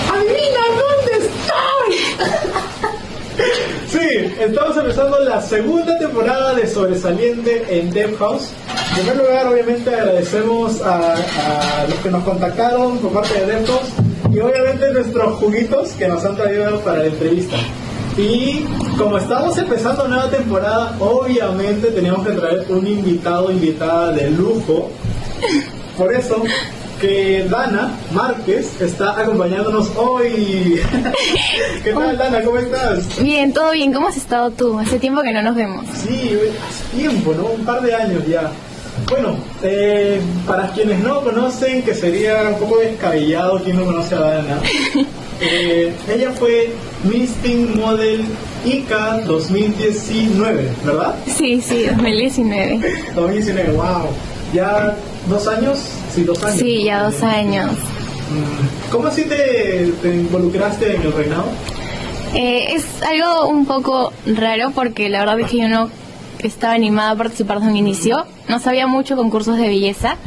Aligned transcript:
¡Adivina 0.09 0.63
dónde 0.81 1.11
estoy! 1.21 1.91
Sí, 3.89 4.07
estamos 4.39 4.77
empezando 4.77 5.19
la 5.19 5.39
segunda 5.41 5.97
temporada 5.99 6.55
de 6.55 6.65
Sobresaliente 6.67 7.63
en 7.69 7.91
Dev 7.91 8.17
House. 8.17 8.49
En 8.89 9.05
primer 9.05 9.17
lugar, 9.17 9.47
obviamente, 9.47 9.93
agradecemos 9.93 10.81
a, 10.81 11.13
a 11.13 11.85
los 11.87 11.99
que 11.99 12.09
nos 12.09 12.23
contactaron 12.23 12.97
por 12.97 13.13
parte 13.13 13.39
de 13.39 13.45
Dev 13.45 13.67
House 13.67 13.89
y 14.33 14.39
obviamente 14.39 14.91
nuestros 14.93 15.35
juguitos 15.35 15.89
que 15.91 16.07
nos 16.07 16.25
han 16.25 16.35
traído 16.35 16.79
para 16.81 16.99
la 16.99 17.05
entrevista. 17.05 17.57
Y 18.17 18.65
como 18.97 19.19
estamos 19.19 19.55
empezando 19.59 20.07
nueva 20.07 20.27
temporada, 20.31 20.95
obviamente 20.99 21.91
teníamos 21.91 22.25
que 22.25 22.33
traer 22.33 22.65
un 22.69 22.87
invitado, 22.87 23.51
invitada 23.51 24.11
de 24.11 24.31
lujo. 24.31 24.89
Por 25.95 26.11
eso 26.11 26.41
que 26.99 27.45
Dana 27.47 27.91
Márquez 28.11 28.81
está 28.81 29.19
acompañándonos 29.21 29.95
hoy. 29.95 30.81
¿Qué 31.83 31.93
tal, 31.93 32.17
Dana? 32.17 32.41
¿Cómo 32.43 32.57
estás? 32.57 33.21
Bien, 33.21 33.53
todo 33.53 33.71
bien. 33.71 33.93
¿Cómo 33.93 34.07
has 34.07 34.17
estado 34.17 34.49
tú? 34.49 34.79
Hace 34.79 34.97
tiempo 34.97 35.21
que 35.21 35.31
no 35.31 35.43
nos 35.43 35.55
vemos. 35.55 35.85
Sí, 35.93 36.39
hace 36.67 36.97
tiempo, 36.97 37.35
¿no? 37.35 37.45
Un 37.49 37.65
par 37.65 37.83
de 37.83 37.93
años 37.93 38.25
ya. 38.27 38.49
Bueno, 39.11 39.37
eh, 39.61 40.19
para 40.47 40.69
quienes 40.69 40.99
no 41.01 41.21
conocen, 41.21 41.83
que 41.83 41.93
sería 41.93 42.49
un 42.49 42.59
poco 42.59 42.79
descabellado 42.79 43.61
quien 43.63 43.77
no 43.77 43.85
conoce 43.85 44.15
a 44.15 44.19
Dana, 44.19 44.59
eh, 45.41 45.93
ella 46.09 46.31
fue 46.31 46.73
Miss 47.03 47.33
Teen 47.41 47.77
Model 47.79 48.25
ICA 48.65 49.21
2019, 49.25 50.69
¿verdad? 50.83 51.15
Sí, 51.27 51.61
sí, 51.61 51.85
2019. 51.85 53.13
2019, 53.15 53.71
wow. 53.73 54.09
¿Ya 54.53 54.95
dos 55.29 55.47
años? 55.47 55.79
Sí, 56.13 56.23
dos 56.23 56.43
años. 56.43 56.59
Sí, 56.59 56.83
ya 56.83 57.03
dos 57.03 57.21
años. 57.21 57.71
Mm, 57.71 58.91
¿Cómo 58.91 59.07
así 59.07 59.23
te, 59.23 59.91
te 60.01 60.15
involucraste 60.15 60.95
en 60.95 61.01
el 61.01 61.13
reinado? 61.13 61.45
Eh, 62.33 62.75
es 62.75 62.85
algo 63.03 63.47
un 63.47 63.65
poco 63.65 64.11
raro 64.25 64.71
porque 64.71 65.09
la 65.09 65.19
verdad 65.19 65.39
es 65.39 65.51
que 65.51 65.57
yo 65.57 65.69
no 65.69 65.89
estaba 66.39 66.73
animada 66.73 67.11
a 67.11 67.15
participar 67.15 67.61
de 67.61 67.67
un 67.67 67.77
inicio. 67.77 68.25
No 68.47 68.59
sabía 68.59 68.87
mucho 68.87 69.15
concursos 69.15 69.57
de 69.57 69.67
belleza, 69.67 70.17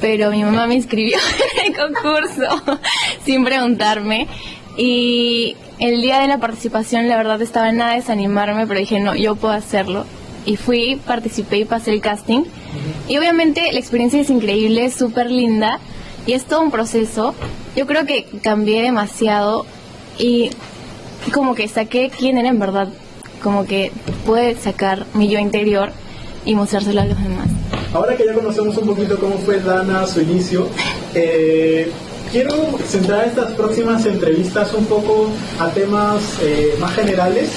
pero 0.00 0.30
mi 0.30 0.42
mamá 0.42 0.66
me 0.66 0.74
inscribió 0.74 1.18
en 1.64 1.72
el 1.72 1.78
concurso 1.78 2.80
sin 3.24 3.44
preguntarme. 3.44 4.28
Y 4.76 5.56
el 5.78 6.02
día 6.02 6.20
de 6.20 6.28
la 6.28 6.38
participación, 6.38 7.08
la 7.08 7.16
verdad, 7.16 7.40
estaba 7.42 7.70
en 7.70 7.78
nada 7.78 7.92
de 7.92 8.00
desanimarme, 8.00 8.66
pero 8.66 8.80
dije, 8.80 9.00
no, 9.00 9.14
yo 9.14 9.36
puedo 9.36 9.54
hacerlo. 9.54 10.04
Y 10.46 10.56
fui, 10.56 11.00
participé 11.06 11.58
y 11.58 11.64
pasé 11.64 11.92
el 11.92 12.00
casting. 12.00 12.44
Y 13.08 13.16
obviamente 13.18 13.72
la 13.72 13.78
experiencia 13.78 14.20
es 14.20 14.30
increíble, 14.30 14.84
es 14.84 14.94
súper 14.94 15.30
linda 15.30 15.80
y 16.26 16.32
es 16.32 16.44
todo 16.44 16.60
un 16.60 16.70
proceso. 16.70 17.34
Yo 17.76 17.86
creo 17.86 18.06
que 18.06 18.26
cambié 18.42 18.82
demasiado 18.82 19.66
y 20.18 20.50
como 21.32 21.54
que 21.54 21.68
saqué 21.68 22.10
quién 22.16 22.38
era 22.38 22.48
en 22.48 22.58
verdad. 22.58 22.88
Como 23.42 23.66
que 23.66 23.92
pude 24.24 24.54
sacar 24.56 25.06
mi 25.14 25.28
yo 25.28 25.38
interior 25.38 25.92
y 26.44 26.54
mostrárselo 26.54 27.00
a 27.00 27.04
los 27.06 27.22
demás. 27.22 27.48
Ahora 27.92 28.16
que 28.16 28.26
ya 28.26 28.34
conocemos 28.34 28.76
un 28.76 28.88
poquito 28.88 29.18
cómo 29.18 29.38
fue 29.38 29.60
Dana, 29.60 30.06
su 30.06 30.20
inicio, 30.20 30.68
eh, 31.14 31.90
quiero 32.34 32.76
centrar 32.84 33.28
estas 33.28 33.52
próximas 33.52 34.04
entrevistas 34.06 34.74
un 34.74 34.84
poco 34.86 35.30
a 35.60 35.68
temas 35.68 36.20
eh, 36.42 36.74
más 36.80 36.92
generales. 36.92 37.48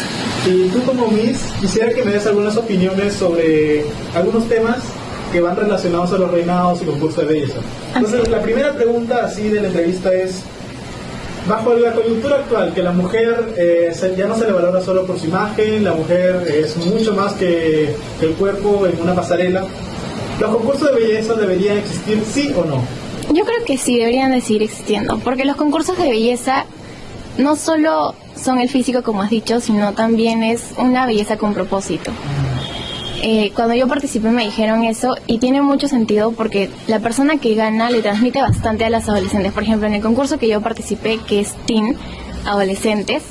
Y 0.45 0.70
tú 0.70 0.83
como 0.83 1.08
Miss, 1.08 1.39
quisiera 1.59 1.92
que 1.92 2.03
me 2.03 2.11
des 2.11 2.28
algunas 2.28 2.56
opiniones 2.58 3.16
sobre 3.16 3.83
algunos 4.14 4.48
temas 4.48 4.78
que 5.31 5.42
van 5.42 5.55
relacionados 5.55 6.14
a 6.14 6.20
los 6.20 6.30
reinados 6.30 6.83
y 6.83 6.86
concursos 6.86 7.28
de 7.28 7.33
belleza. 7.33 7.60
Entonces, 7.95 8.27
la 8.27 8.39
primera 8.43 8.73
pregunta 8.73 9.26
así 9.26 9.49
de 9.49 9.61
la 9.61 9.67
entrevista 9.70 10.14
es, 10.14 10.43
bajo 11.49 11.73
la 11.73 11.93
coyuntura 11.93 12.36
actual, 12.36 12.71
que 12.76 12.83
la 12.83 12.92
mujer 12.92 13.55
eh, 13.58 13.92
ya 14.16 14.27
no 14.27 14.37
se 14.37 14.45
le 14.45 14.52
valora 14.52 14.80
solo 14.82 15.08
por 15.08 15.17
su 15.17 15.26
imagen, 15.26 15.86
la 15.86 15.93
mujer 15.93 16.48
es 16.54 16.77
mucho 16.77 17.16
más 17.16 17.33
que, 17.33 17.95
que 18.20 18.27
el 18.27 18.33
cuerpo 18.33 18.86
en 18.86 19.02
una 19.02 19.16
pasarela, 19.16 19.64
¿los 20.39 20.52
concursos 20.52 20.93
de 20.93 21.02
belleza 21.02 21.33
deberían 21.33 21.77
existir 21.77 22.21
sí 22.32 22.54
o 22.55 22.64
no? 22.64 22.96
Yo 23.37 23.45
creo 23.45 23.64
que 23.65 23.77
sí, 23.77 23.99
deberían 23.99 24.31
de 24.31 24.42
seguir 24.42 24.64
existiendo, 24.64 25.20
porque 25.20 25.45
los 25.45 25.55
concursos 25.58 25.95
de 25.95 26.09
belleza 26.09 26.65
no 27.37 27.55
solo 27.55 28.15
son 28.36 28.59
el 28.59 28.67
físico, 28.67 29.03
como 29.03 29.21
has 29.21 29.30
dicho, 29.30 29.59
sino 29.59 29.93
también 29.93 30.42
es 30.42 30.71
una 30.80 31.05
belleza 31.05 31.37
con 31.37 31.53
propósito. 31.53 32.11
Eh, 33.21 33.52
cuando 33.53 33.75
yo 33.75 33.87
participé 33.87 34.31
me 34.31 34.43
dijeron 34.43 34.83
eso 34.83 35.15
y 35.27 35.37
tiene 35.37 35.61
mucho 35.61 35.87
sentido 35.87 36.31
porque 36.31 36.71
la 36.87 36.99
persona 36.99 37.37
que 37.37 37.53
gana 37.53 37.92
le 37.92 38.02
transmite 38.02 38.42
bastante 38.42 38.86
a 38.86 38.89
las 38.89 39.08
adolescentes. 39.08 39.54
Por 39.54 39.61
ejemplo, 39.61 39.87
en 39.87 39.93
el 39.93 40.02
concurso 40.02 40.39
que 40.39 40.48
yo 40.48 40.61
participé, 40.61 41.19
que 41.19 41.39
es 41.39 41.54
Teen, 41.67 41.95
adolescentes, 42.43 43.21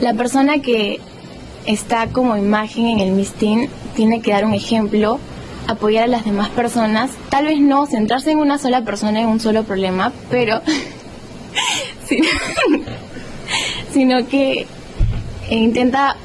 la 0.00 0.14
persona 0.14 0.60
que 0.60 1.00
está 1.66 2.06
como 2.06 2.36
imagen 2.36 2.86
en 2.86 3.00
el 3.00 3.10
Miss 3.10 3.32
Teen 3.32 3.68
tiene 3.96 4.20
que 4.20 4.30
dar 4.30 4.44
un 4.44 4.54
ejemplo, 4.54 5.18
apoyar 5.68 6.04
a 6.04 6.06
las 6.08 6.24
demás 6.24 6.48
personas, 6.50 7.10
tal 7.30 7.46
vez 7.46 7.60
no 7.60 7.86
centrarse 7.86 8.30
en 8.32 8.38
una 8.38 8.58
sola 8.58 8.82
persona, 8.82 9.20
en 9.20 9.28
un 9.28 9.40
solo 9.40 9.62
problema, 9.64 10.12
pero 10.30 10.60
sino, 12.06 12.26
sino 13.92 14.26
que 14.28 14.66
intenta 15.50 16.16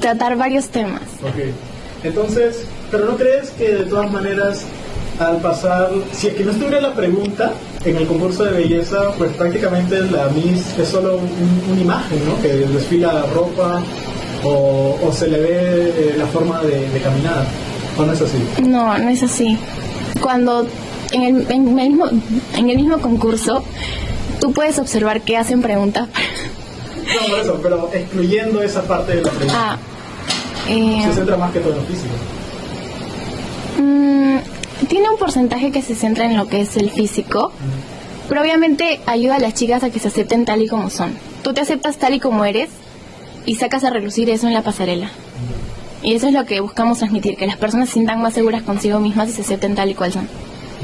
tratar 0.00 0.36
varios 0.36 0.68
temas. 0.68 1.02
Ok. 1.22 1.52
Entonces, 2.04 2.64
pero 2.90 3.06
¿no 3.06 3.16
crees 3.16 3.50
que 3.50 3.68
de 3.70 3.84
todas 3.84 4.10
maneras, 4.12 4.64
al 5.18 5.38
pasar, 5.38 5.90
si 6.12 6.26
es 6.28 6.34
que 6.34 6.44
no 6.44 6.50
estuviera 6.50 6.80
la 6.80 6.92
pregunta 6.94 7.52
en 7.84 7.96
el 7.96 8.06
concurso 8.06 8.44
de 8.44 8.52
belleza, 8.52 9.12
pues 9.16 9.32
prácticamente 9.32 10.00
la 10.00 10.26
Miss 10.28 10.76
es 10.78 10.88
solo 10.88 11.16
un- 11.16 11.78
imagen, 11.80 12.18
¿no? 12.26 12.40
Que 12.42 12.48
desfila 12.48 13.24
ropa 13.34 13.82
o, 14.42 15.10
se 15.12 15.28
le 15.28 15.38
ve 15.40 15.88
eh, 15.96 16.14
la 16.18 16.26
forma 16.26 16.60
de 16.62 17.00
caminar. 17.02 17.46
¿O 17.96 18.02
no 18.04 18.12
es 18.12 18.20
así? 18.20 18.38
No, 18.62 18.98
no 18.98 19.08
es 19.08 19.22
así. 19.22 19.58
Cuando 20.20 20.66
en 21.12 21.22
el, 21.22 21.50
en 21.50 21.78
el 21.78 21.90
mismo, 21.90 22.06
en 22.56 22.70
el 22.70 22.76
mismo 22.76 22.98
concurso, 22.98 23.62
tú 24.40 24.52
puedes 24.52 24.78
observar 24.78 25.20
que 25.22 25.36
hacen 25.36 25.62
preguntas. 25.62 26.08
No, 26.08 27.28
por 27.30 27.38
eso, 27.38 27.60
pero 27.62 27.90
excluyendo 27.92 28.62
esa 28.62 28.82
parte 28.82 29.16
de 29.16 29.22
la 29.22 29.30
pregunta. 29.30 29.54
Ah, 29.72 29.76
eh, 30.68 31.02
Se 31.08 31.14
centra 31.14 31.36
más 31.36 31.52
que 31.52 31.60
todo 31.60 31.72
en 31.74 31.78
lo 31.80 31.84
físico. 31.84 32.14
mm, 33.78 34.86
tiene 34.88 35.10
un 35.10 35.18
porcentaje 35.18 35.70
que 35.70 35.82
se 35.82 35.94
centra 35.94 36.24
en 36.24 36.36
lo 36.36 36.48
que 36.48 36.62
es 36.62 36.76
el 36.76 36.90
físico, 36.90 37.52
pero 38.28 38.40
obviamente 38.40 39.00
ayuda 39.06 39.36
a 39.36 39.38
las 39.38 39.54
chicas 39.54 39.82
a 39.84 39.90
que 39.90 39.98
se 39.98 40.08
acepten 40.08 40.44
tal 40.44 40.62
y 40.62 40.68
como 40.68 40.90
son. 40.90 41.12
Tú 41.42 41.52
te 41.52 41.60
aceptas 41.60 41.98
tal 41.98 42.14
y 42.14 42.20
como 42.20 42.44
eres 42.44 42.70
y 43.46 43.56
sacas 43.56 43.84
a 43.84 43.90
relucir 43.90 44.30
eso 44.30 44.46
en 44.48 44.54
la 44.54 44.62
pasarela. 44.62 45.10
Y 46.04 46.14
eso 46.14 46.26
es 46.28 46.34
lo 46.34 46.44
que 46.44 46.60
buscamos 46.60 46.98
transmitir, 46.98 47.36
que 47.36 47.46
las 47.46 47.56
personas 47.56 47.88
se 47.88 47.94
sientan 47.94 48.20
más 48.20 48.34
seguras 48.34 48.62
consigo 48.62 49.00
mismas 49.00 49.30
y 49.30 49.32
se 49.32 49.40
acepten 49.40 49.74
tal 49.74 49.90
y 49.90 49.94
cual 49.94 50.12
son. 50.12 50.28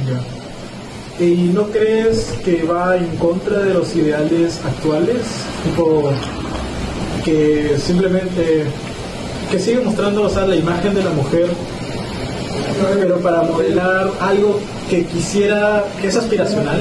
Ya. 0.09 1.25
¿Y 1.25 1.51
no 1.53 1.65
crees 1.65 2.33
que 2.43 2.63
va 2.63 2.97
en 2.97 3.15
contra 3.17 3.59
de 3.59 3.75
los 3.75 3.95
ideales 3.95 4.59
actuales? 4.65 5.21
Tipo, 5.65 6.11
que 7.23 7.77
simplemente, 7.79 8.65
que 9.51 9.59
sigue 9.59 9.81
mostrando, 9.81 10.23
o 10.23 10.31
sea, 10.31 10.47
la 10.47 10.57
imagen 10.57 10.95
de 10.95 11.05
la 11.05 11.11
mujer, 11.11 11.49
pero 12.99 13.19
para 13.19 13.43
modelar 13.43 14.11
algo 14.21 14.59
que 14.89 15.05
quisiera, 15.05 15.85
que 16.01 16.09
es 16.09 16.17
aspiracional. 16.17 16.81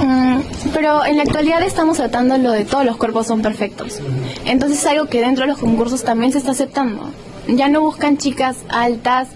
Mm, 0.00 0.40
pero 0.72 1.04
en 1.04 1.16
la 1.16 1.24
actualidad 1.24 1.60
estamos 1.64 1.96
tratando 1.96 2.38
lo 2.38 2.52
de 2.52 2.64
todos 2.64 2.84
los 2.84 2.96
cuerpos 2.96 3.26
son 3.26 3.42
perfectos. 3.42 4.00
Entonces 4.44 4.78
es 4.78 4.86
algo 4.86 5.06
que 5.06 5.20
dentro 5.20 5.42
de 5.42 5.50
los 5.50 5.58
concursos 5.58 6.04
también 6.04 6.30
se 6.30 6.38
está 6.38 6.52
aceptando. 6.52 7.10
Ya 7.48 7.68
no 7.68 7.80
buscan 7.80 8.18
chicas 8.18 8.58
altas 8.68 9.28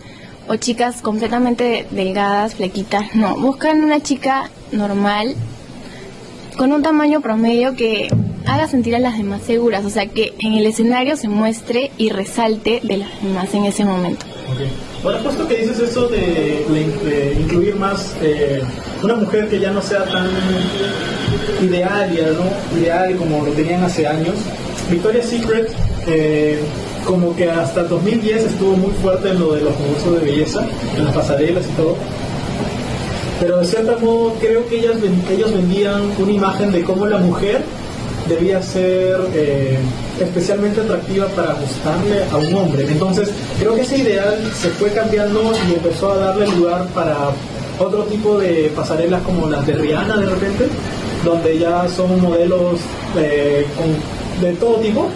o 0.49 0.56
chicas 0.56 1.03
completamente 1.03 1.87
delgadas, 1.91 2.55
flequitas, 2.55 3.14
no. 3.14 3.37
Buscan 3.37 3.82
una 3.82 4.00
chica 4.00 4.50
normal 4.73 5.35
con 6.56 6.73
un 6.73 6.82
tamaño 6.82 7.20
promedio 7.20 7.75
que 7.75 8.08
haga 8.47 8.69
sentir 8.69 8.94
a 8.94 8.99
las 8.99 9.17
demás 9.17 9.43
seguras, 9.43 9.85
o 9.85 9.91
sea, 9.91 10.06
que 10.06 10.35
en 10.38 10.55
el 10.55 10.67
escenario 10.67 11.17
se 11.17 11.29
muestre 11.29 11.91
y 11.99 12.11
resalte 12.11 12.81
de 12.82 12.99
las 12.99 13.23
demás 13.23 13.53
en 13.55 13.64
ese 13.64 13.85
momento. 13.85 14.25
Ahora, 15.05 15.19
puesto 15.19 15.47
que 15.47 15.56
dices 15.56 15.79
eso 15.81 16.09
de, 16.09 16.64
incluir 17.38 17.76
más 17.76 18.14
eh, 18.23 18.62
una 19.02 19.17
mujer 19.17 19.49
que 19.49 19.61
ya 19.61 19.70
no 19.73 19.82
sea 19.82 20.05
tan 20.05 20.31
idealia, 21.62 22.29
¿no? 22.31 22.79
Ideal 22.79 23.17
como 23.17 23.44
lo 23.44 23.52
tenían 23.52 23.82
hace 23.85 24.06
años. 24.06 24.35
Victoria's 24.91 25.26
Secret, 25.26 25.73
eh, 26.06 26.61
como 27.06 27.35
que 27.35 27.50
hasta 27.50 27.85
2010 27.85 28.44
estuvo 28.44 28.76
muy 28.76 28.93
fuerte 28.94 29.31
en 29.31 29.38
lo 29.38 29.55
de 29.55 29.62
los 29.62 29.75
concursos 29.75 30.20
de 30.20 30.26
belleza, 30.26 30.67
en 30.97 31.05
las 31.05 31.14
pasarelas 31.14 31.64
y 31.64 31.76
todo. 31.76 31.97
Pero 33.41 33.58
de 33.58 33.64
cierto 33.67 33.99
modo 34.00 34.35
creo 34.41 34.67
que 34.69 34.79
ellas 34.79 34.97
ellos 35.31 35.53
vendían 35.53 36.03
una 36.19 36.32
imagen 36.32 36.73
de 36.73 36.82
cómo 36.82 37.06
la 37.06 37.19
mujer 37.19 37.62
debía 38.29 38.61
ser 38.62 39.17
eh, 39.35 39.79
especialmente 40.20 40.81
atractiva 40.81 41.26
para 41.29 41.55
gustarle 41.55 42.25
a 42.32 42.37
un 42.38 42.55
hombre. 42.55 42.87
Entonces, 42.88 43.31
creo 43.59 43.75
que 43.75 43.82
ese 43.82 43.99
ideal 43.99 44.52
se 44.55 44.69
fue 44.70 44.91
cambiando 44.91 45.52
y 45.69 45.75
empezó 45.75 46.12
a 46.12 46.17
darle 46.17 46.49
lugar 46.49 46.87
para 46.88 47.17
otro 47.79 48.05
tipo 48.05 48.38
de 48.38 48.73
pasarelas 48.75 49.23
como 49.23 49.49
las 49.49 49.64
de 49.67 49.75
Rihanna 49.75 50.17
de 50.17 50.26
repente, 50.26 50.67
donde 51.25 51.59
ya 51.59 51.87
son 51.88 52.20
modelos 52.20 52.81
eh, 53.17 53.67
de 54.41 54.52
todo 54.55 54.76
tipo. 54.76 55.09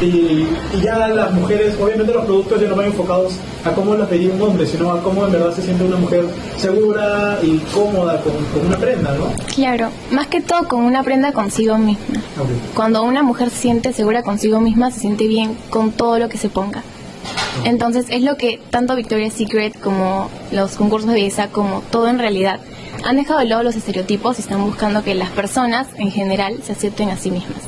Y, 0.00 0.06
y 0.06 0.80
ya 0.82 1.08
las 1.08 1.32
mujeres, 1.32 1.74
obviamente 1.80 2.12
los 2.12 2.24
productos 2.24 2.60
ya 2.60 2.68
no 2.68 2.76
van 2.76 2.86
enfocados 2.86 3.32
a 3.64 3.72
cómo 3.72 3.94
las 3.96 4.08
vería 4.08 4.32
un 4.32 4.40
hombre, 4.40 4.66
sino 4.66 4.92
a 4.92 5.02
cómo 5.02 5.26
en 5.26 5.32
verdad 5.32 5.52
se 5.52 5.62
siente 5.62 5.84
una 5.84 5.96
mujer 5.96 6.24
segura 6.56 7.38
y 7.42 7.58
cómoda 7.74 8.20
con, 8.20 8.32
con 8.32 8.66
una 8.66 8.76
prenda, 8.76 9.12
¿no? 9.14 9.32
Claro, 9.54 9.88
más 10.12 10.28
que 10.28 10.40
todo 10.40 10.68
con 10.68 10.82
una 10.82 11.02
prenda 11.02 11.32
consigo 11.32 11.76
misma. 11.78 12.22
Cuando 12.74 13.02
una 13.02 13.22
mujer 13.22 13.50
se 13.50 13.56
siente 13.56 13.92
segura 13.92 14.22
consigo 14.22 14.60
misma, 14.60 14.90
se 14.90 15.00
siente 15.00 15.26
bien 15.26 15.56
con 15.70 15.90
todo 15.90 16.18
lo 16.18 16.28
que 16.28 16.38
se 16.38 16.48
ponga. 16.48 16.82
Entonces 17.64 18.06
es 18.10 18.22
lo 18.22 18.36
que 18.36 18.60
tanto 18.70 18.94
Victoria's 18.94 19.34
Secret 19.34 19.78
como 19.80 20.30
los 20.52 20.76
concursos 20.76 21.08
de 21.08 21.14
belleza, 21.14 21.48
como 21.48 21.82
todo 21.90 22.08
en 22.08 22.18
realidad, 22.18 22.60
han 23.04 23.16
dejado 23.16 23.40
de 23.40 23.46
lado 23.46 23.62
los 23.62 23.76
estereotipos 23.76 24.38
y 24.38 24.42
están 24.42 24.64
buscando 24.64 25.02
que 25.02 25.14
las 25.14 25.30
personas 25.30 25.86
en 25.96 26.10
general 26.10 26.58
se 26.62 26.72
acepten 26.72 27.10
a 27.10 27.16
sí 27.16 27.30
mismas. 27.30 27.58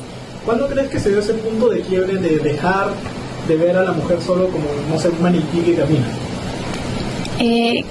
¿Cuándo 0.45 0.67
crees 0.67 0.89
que 0.89 0.99
se 0.99 1.09
dio 1.09 1.19
ese 1.19 1.33
punto 1.35 1.69
de 1.69 1.81
quiebre 1.81 2.15
de 2.15 2.39
dejar 2.39 2.89
de 3.47 3.55
ver 3.57 3.77
a 3.77 3.83
la 3.83 3.91
mujer 3.91 4.19
solo 4.21 4.47
como, 4.47 4.65
no 4.89 4.99
sé, 4.99 5.09
un 5.09 5.21
maniquí 5.21 5.59
que 5.59 5.75
camina? 5.75 6.05
Eh, 7.39 7.85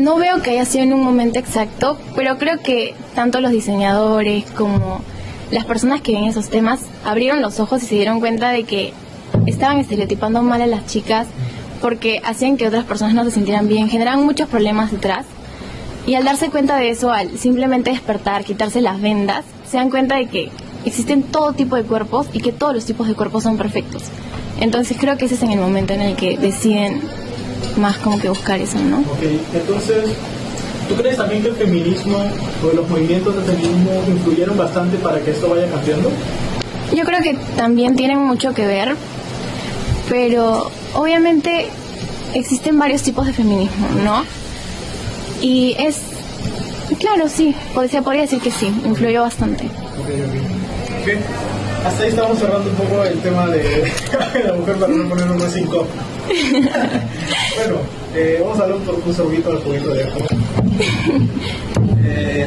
no 0.00 0.16
veo 0.16 0.42
que 0.42 0.50
haya 0.50 0.64
sido 0.64 0.84
en 0.84 0.94
un 0.94 1.04
momento 1.04 1.38
exacto, 1.38 1.98
pero 2.16 2.38
creo 2.38 2.60
que 2.60 2.94
tanto 3.14 3.40
los 3.40 3.50
diseñadores 3.50 4.44
como 4.52 5.02
las 5.50 5.66
personas 5.66 6.00
que 6.00 6.12
ven 6.12 6.24
esos 6.24 6.48
temas 6.48 6.80
abrieron 7.04 7.42
los 7.42 7.60
ojos 7.60 7.82
y 7.82 7.86
se 7.86 7.94
dieron 7.96 8.18
cuenta 8.18 8.50
de 8.50 8.64
que 8.64 8.92
estaban 9.46 9.78
estereotipando 9.78 10.42
mal 10.42 10.62
a 10.62 10.66
las 10.66 10.86
chicas 10.86 11.26
porque 11.82 12.22
hacían 12.24 12.56
que 12.56 12.66
otras 12.66 12.84
personas 12.84 13.14
no 13.14 13.24
se 13.24 13.32
sintieran 13.32 13.68
bien, 13.68 13.90
generaban 13.90 14.24
muchos 14.24 14.48
problemas 14.48 14.90
detrás. 14.90 15.26
Y 16.06 16.14
al 16.14 16.24
darse 16.24 16.48
cuenta 16.48 16.76
de 16.76 16.90
eso, 16.90 17.12
al 17.12 17.38
simplemente 17.38 17.90
despertar, 17.90 18.44
quitarse 18.44 18.80
las 18.80 19.00
vendas, 19.00 19.44
se 19.70 19.76
dan 19.76 19.90
cuenta 19.90 20.16
de 20.16 20.26
que 20.26 20.50
existen 20.84 21.22
todo 21.22 21.52
tipo 21.52 21.76
de 21.76 21.82
cuerpos 21.82 22.26
y 22.32 22.40
que 22.40 22.52
todos 22.52 22.74
los 22.74 22.84
tipos 22.84 23.06
de 23.08 23.14
cuerpos 23.14 23.42
son 23.42 23.56
perfectos. 23.56 24.02
Entonces 24.60 24.96
creo 25.00 25.16
que 25.18 25.24
ese 25.24 25.34
es 25.34 25.42
en 25.42 25.50
el 25.52 25.58
momento 25.60 25.92
en 25.94 26.02
el 26.02 26.16
que 26.16 26.36
deciden 26.38 27.00
más 27.76 27.96
como 27.98 28.18
que 28.18 28.28
buscar 28.28 28.60
eso, 28.60 28.78
¿no? 28.78 28.98
Ok, 29.00 29.22
entonces, 29.54 30.04
¿tú 30.88 30.94
crees 30.94 31.16
también 31.16 31.42
que 31.42 31.48
el 31.48 31.56
feminismo 31.56 32.18
o 32.62 32.74
los 32.76 32.88
movimientos 32.88 33.34
de 33.36 33.42
feminismo 33.42 33.90
influyeron 34.08 34.56
bastante 34.56 34.96
para 34.98 35.20
que 35.20 35.30
esto 35.32 35.48
vaya 35.50 35.68
cambiando? 35.70 36.10
Yo 36.94 37.04
creo 37.04 37.20
que 37.20 37.34
también 37.56 37.96
tienen 37.96 38.18
mucho 38.18 38.54
que 38.54 38.66
ver, 38.66 38.94
pero 40.08 40.70
obviamente 40.94 41.66
existen 42.34 42.78
varios 42.78 43.02
tipos 43.02 43.26
de 43.26 43.32
feminismo, 43.32 43.88
¿no? 44.04 44.22
Y 45.40 45.74
es, 45.78 45.96
claro, 47.00 47.28
sí, 47.28 47.54
pod- 47.74 47.88
se 47.88 48.02
podría 48.02 48.22
decir 48.22 48.40
que 48.40 48.50
sí, 48.50 48.66
influyó 48.84 49.22
bastante. 49.22 49.68
Ok, 50.00 51.08
Hasta 51.86 52.02
ahí 52.02 52.08
estamos 52.08 52.38
cerrando 52.38 52.70
un 52.70 52.76
poco 52.76 53.04
el 53.04 53.18
tema 53.20 53.46
de 53.46 53.92
la 54.44 54.52
mujer 54.54 54.76
para 54.76 54.92
no 54.92 55.08
ponernos 55.08 55.38
más 55.38 55.56
incómodo. 55.56 55.86
bueno, 57.56 57.76
eh, 58.14 58.38
vamos 58.42 58.58
a 58.58 58.62
hablar 58.64 58.78
un, 58.78 59.02
un 59.06 59.14
sorbito 59.14 59.50
al 59.50 59.58
juguito 59.58 59.94
de 59.94 60.04
ajo. 60.04 60.18
Eh, 62.04 62.46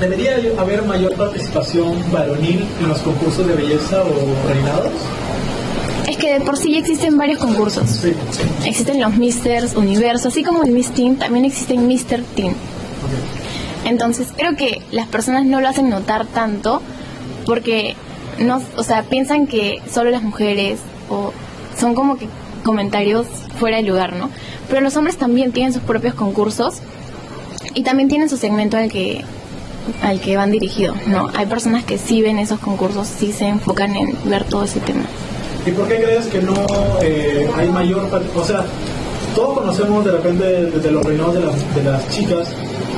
¿Debería 0.00 0.36
haber 0.58 0.82
mayor 0.82 1.14
participación 1.14 1.94
varonil 2.10 2.64
en 2.80 2.88
los 2.88 2.98
concursos 3.00 3.46
de 3.46 3.54
belleza 3.54 4.02
o 4.02 4.48
reinados? 4.48 4.92
Es 6.08 6.16
que 6.16 6.32
de 6.34 6.40
por 6.40 6.56
sí 6.56 6.72
ya 6.72 6.78
existen 6.78 7.16
varios 7.16 7.38
concursos. 7.38 7.88
Sí. 7.88 8.12
Existen 8.64 9.00
los 9.00 9.16
Misters 9.16 9.76
Universo, 9.76 10.28
así 10.28 10.42
como 10.42 10.64
el 10.64 10.72
Miss 10.72 10.90
Teen, 10.90 11.16
también 11.16 11.44
existen 11.44 11.86
Mister 11.86 12.22
Teen. 12.34 12.54
Entonces 13.90 14.28
creo 14.36 14.54
que 14.54 14.82
las 14.92 15.08
personas 15.08 15.44
no 15.44 15.60
lo 15.60 15.68
hacen 15.68 15.90
notar 15.90 16.24
tanto 16.24 16.80
porque 17.44 17.96
no, 18.38 18.62
o 18.76 18.84
sea, 18.84 19.02
piensan 19.02 19.48
que 19.48 19.82
solo 19.92 20.10
las 20.10 20.22
mujeres 20.22 20.78
o 21.08 21.32
son 21.76 21.96
como 21.96 22.16
que 22.16 22.28
comentarios 22.62 23.26
fuera 23.56 23.78
de 23.78 23.82
lugar, 23.82 24.12
¿no? 24.12 24.30
Pero 24.68 24.80
los 24.80 24.96
hombres 24.96 25.16
también 25.16 25.50
tienen 25.50 25.72
sus 25.72 25.82
propios 25.82 26.14
concursos 26.14 26.76
y 27.74 27.82
también 27.82 28.08
tienen 28.08 28.28
su 28.28 28.36
segmento 28.36 28.76
al 28.76 28.92
que 28.92 29.24
al 30.02 30.20
que 30.20 30.36
van 30.36 30.52
dirigidos, 30.52 30.96
¿no? 31.08 31.28
Hay 31.34 31.46
personas 31.46 31.82
que 31.82 31.98
sí 31.98 32.22
ven 32.22 32.38
esos 32.38 32.60
concursos, 32.60 33.08
sí 33.08 33.32
se 33.32 33.48
enfocan 33.48 33.96
en 33.96 34.16
ver 34.24 34.44
todo 34.44 34.62
ese 34.62 34.78
tema. 34.78 35.02
¿Y 35.66 35.72
por 35.72 35.88
qué 35.88 35.96
crees 35.96 36.26
que 36.26 36.40
no 36.40 36.54
eh, 37.02 37.50
hay 37.56 37.68
mayor... 37.70 38.08
O 38.36 38.44
sea, 38.44 38.64
todos 39.34 39.58
conocemos 39.58 40.04
de 40.04 40.12
repente 40.12 40.44
de, 40.44 40.70
de 40.70 40.90
los 40.92 41.04
reinados 41.04 41.34
de 41.34 41.40
las, 41.40 41.74
de 41.74 41.82
las 41.82 42.08
chicas, 42.08 42.54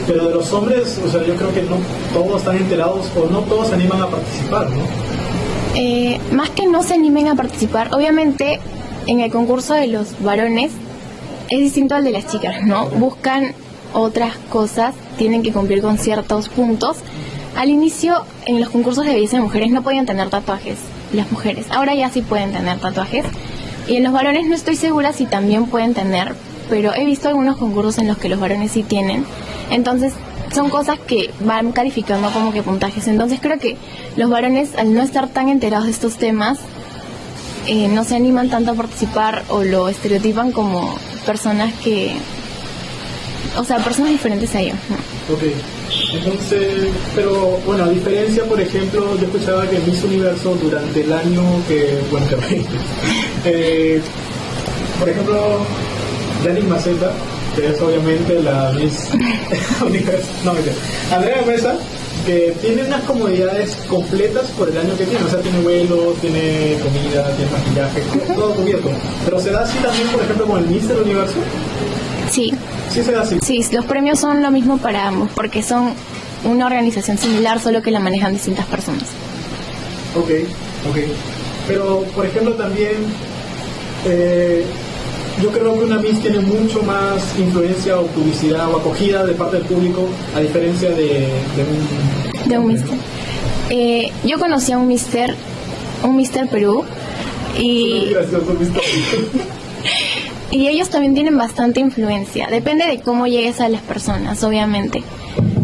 pero 0.06 0.28
de 0.28 0.34
los 0.34 0.52
hombres, 0.52 1.00
o 1.04 1.10
sea, 1.10 1.25
yo 1.25 1.34
creo 1.37 1.52
que 1.52 1.62
no 1.62 1.76
todos 2.12 2.40
están 2.40 2.56
enterados 2.56 3.10
o 3.16 3.31
no 3.31 3.40
todos 3.40 3.69
se 3.69 3.75
animan 3.75 4.02
a 4.02 4.06
participar, 4.06 4.70
¿no? 4.70 4.82
Eh, 5.75 6.20
más 6.32 6.50
que 6.50 6.66
no 6.66 6.82
se 6.82 6.94
animen 6.94 7.28
a 7.28 7.34
participar, 7.34 7.94
obviamente 7.94 8.60
en 9.06 9.20
el 9.20 9.31
concurso 9.31 9.75
de 9.75 9.87
los 9.87 10.22
varones 10.22 10.72
es 11.49 11.60
distinto 11.60 11.94
al 11.94 12.04
de 12.04 12.10
las 12.10 12.26
chicas, 12.26 12.62
¿no? 12.62 12.87
Buscan 12.87 13.54
otras 13.93 14.37
cosas, 14.50 14.94
tienen 15.19 15.43
que 15.43 15.52
cumplir 15.52 15.82
con 15.82 15.99
ciertos 15.99 16.49
puntos. 16.49 16.99
Al 17.56 17.69
inicio, 17.69 18.25
en 18.46 18.60
los 18.60 18.70
concursos 18.70 19.04
de 19.04 19.12
belleza 19.12 19.37
de 19.37 19.43
mujeres 19.43 19.70
no 19.70 19.82
podían 19.82 20.06
tener 20.06 20.31
tatuajes 20.31 20.78
las 21.12 21.31
mujeres. 21.31 21.66
Ahora 21.70 21.94
ya 21.94 22.10
sí 22.10 22.22
pueden 22.22 22.52
tener 22.52 22.78
tatuajes. 22.78 23.25
Y 23.87 23.96
en 23.96 24.04
los 24.04 24.12
varones 24.12 24.46
no 24.46 24.54
estoy 24.54 24.76
segura 24.76 25.12
si 25.12 25.26
también 25.26 25.66
pueden 25.66 25.93
tener, 25.93 26.34
pero 26.72 26.94
he 26.94 27.04
visto 27.04 27.28
algunos 27.28 27.58
concursos 27.58 27.98
en 27.98 28.08
los 28.08 28.16
que 28.16 28.30
los 28.30 28.40
varones 28.40 28.72
sí 28.72 28.82
tienen. 28.82 29.26
Entonces, 29.70 30.14
son 30.54 30.70
cosas 30.70 30.98
que 30.98 31.28
van 31.40 31.70
calificando 31.70 32.30
como 32.30 32.50
que 32.50 32.62
puntajes. 32.62 33.08
Entonces, 33.08 33.40
creo 33.42 33.58
que 33.58 33.76
los 34.16 34.30
varones, 34.30 34.74
al 34.78 34.94
no 34.94 35.02
estar 35.02 35.28
tan 35.28 35.50
enterados 35.50 35.84
de 35.84 35.90
estos 35.92 36.16
temas, 36.16 36.60
eh, 37.66 37.88
no 37.88 38.04
se 38.04 38.16
animan 38.16 38.48
tanto 38.48 38.70
a 38.70 38.74
participar 38.74 39.44
o 39.50 39.64
lo 39.64 39.90
estereotipan 39.90 40.50
como 40.50 40.96
personas 41.26 41.74
que. 41.84 42.14
O 43.58 43.64
sea, 43.64 43.76
personas 43.84 44.12
diferentes 44.12 44.54
a 44.54 44.60
ellos. 44.60 44.78
¿no? 44.88 45.34
Ok. 45.34 45.42
Entonces, 46.14 46.88
pero 47.14 47.58
bueno, 47.66 47.84
a 47.84 47.88
diferencia, 47.90 48.44
por 48.44 48.58
ejemplo, 48.58 49.14
yo 49.18 49.26
escuchaba 49.26 49.68
que 49.68 49.78
Miss 49.80 50.02
Universo 50.04 50.54
durante 50.54 51.02
el 51.02 51.12
año 51.12 51.42
que, 51.68 51.98
bueno, 52.10 52.26
que 52.48 52.64
eh, 53.44 54.02
por 54.99 55.11
ejemplo, 55.11 55.66
Yannick 56.44 56.64
Maceta, 56.64 57.12
que 57.56 57.66
es 57.68 57.80
obviamente 57.80 58.42
la 58.42 58.72
Miss 58.72 59.11
Universo, 59.87 60.28
no, 60.44 60.52
Andrea 61.14 61.42
Mesa, 61.46 61.75
que 62.26 62.54
tiene 62.61 62.84
unas 62.84 63.02
comodidades 63.02 63.76
completas 63.88 64.46
por 64.58 64.68
el 64.68 64.78
año 64.78 64.96
que 64.96 65.04
tiene, 65.04 65.25
o 65.25 65.28
sea, 65.28 65.40
tiene 65.40 65.61
vuelos, 65.61 66.16
tiene 66.20 66.76
comida, 66.82 67.30
tiene 67.37 67.50
maquillaje, 67.50 68.02
todo 68.34 68.54
cubierto. 68.54 68.90
Pero 69.25 69.40
se 69.40 69.50
da 69.50 69.62
así 69.62 69.78
también, 69.78 70.08
por 70.08 70.22
ejemplo, 70.22 70.46
con 70.46 70.58
el 70.62 70.66
Mister 70.68 70.96
Universo, 71.00 71.34
Sí, 72.30 72.50
sí 72.90 73.02
se 73.02 73.12
da 73.12 73.22
así. 73.22 73.38
sí, 73.42 73.62
los 73.72 73.84
premios 73.84 74.18
son 74.18 74.42
lo 74.42 74.50
mismo 74.50 74.78
para 74.78 75.08
ambos, 75.08 75.28
porque 75.34 75.62
son 75.62 75.92
una 76.44 76.66
organización 76.66 77.18
similar, 77.18 77.61
solo 77.61 77.82
que 77.82 77.90
la 77.90 78.00
manejan 78.00 78.32
distintas 78.32 78.66
personas. 78.66 79.04
Ok, 80.16 80.30
ok. 80.90 80.96
Pero, 81.68 82.02
por 82.14 82.25
ejemplo, 82.26 82.52
también 82.54 82.92
eh, 84.06 84.64
yo 85.40 85.50
creo 85.50 85.78
que 85.78 85.84
una 85.84 85.98
Miss 85.98 86.20
tiene 86.20 86.40
mucho 86.40 86.82
más 86.82 87.38
influencia 87.38 87.98
o 87.98 88.06
publicidad 88.06 88.70
o 88.72 88.78
acogida 88.78 89.24
de 89.24 89.34
parte 89.34 89.56
del 89.56 89.66
público 89.66 90.08
a 90.34 90.40
diferencia 90.40 90.90
de, 90.90 91.28
de 91.56 91.64
un... 91.64 92.48
De 92.48 92.58
un 92.58 92.66
mister. 92.66 92.98
Eh, 93.70 94.12
yo 94.24 94.38
conocí 94.38 94.72
a 94.72 94.78
un 94.78 94.88
mister, 94.88 95.34
un 96.02 96.16
mister 96.16 96.48
Perú, 96.48 96.84
y, 97.58 98.10
gracioso, 98.10 98.54
Mister. 98.54 98.82
y 100.50 100.68
ellos 100.68 100.90
también 100.90 101.14
tienen 101.14 101.36
bastante 101.36 101.80
influencia. 101.80 102.48
Depende 102.48 102.86
de 102.86 103.00
cómo 103.00 103.26
llegues 103.26 103.60
a 103.60 103.68
las 103.68 103.82
personas, 103.82 104.42
obviamente. 104.44 105.02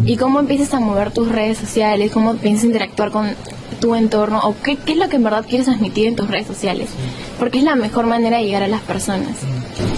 Y 0.05 0.17
cómo 0.17 0.39
empieces 0.39 0.73
a 0.73 0.79
mover 0.79 1.11
tus 1.11 1.29
redes 1.29 1.57
sociales, 1.57 2.11
cómo 2.11 2.35
piensas 2.35 2.65
interactuar 2.65 3.11
con 3.11 3.35
tu 3.79 3.95
entorno, 3.95 4.39
o 4.43 4.55
qué, 4.61 4.75
qué 4.75 4.93
es 4.93 4.97
lo 4.97 5.07
que 5.07 5.17
en 5.17 5.23
verdad 5.23 5.45
quieres 5.47 5.65
transmitir 5.65 6.07
en 6.07 6.15
tus 6.15 6.27
redes 6.27 6.47
sociales. 6.47 6.89
Porque 7.37 7.59
es 7.59 7.63
la 7.63 7.75
mejor 7.75 8.05
manera 8.07 8.37
de 8.37 8.45
llegar 8.45 8.63
a 8.63 8.67
las 8.67 8.81
personas. 8.81 9.37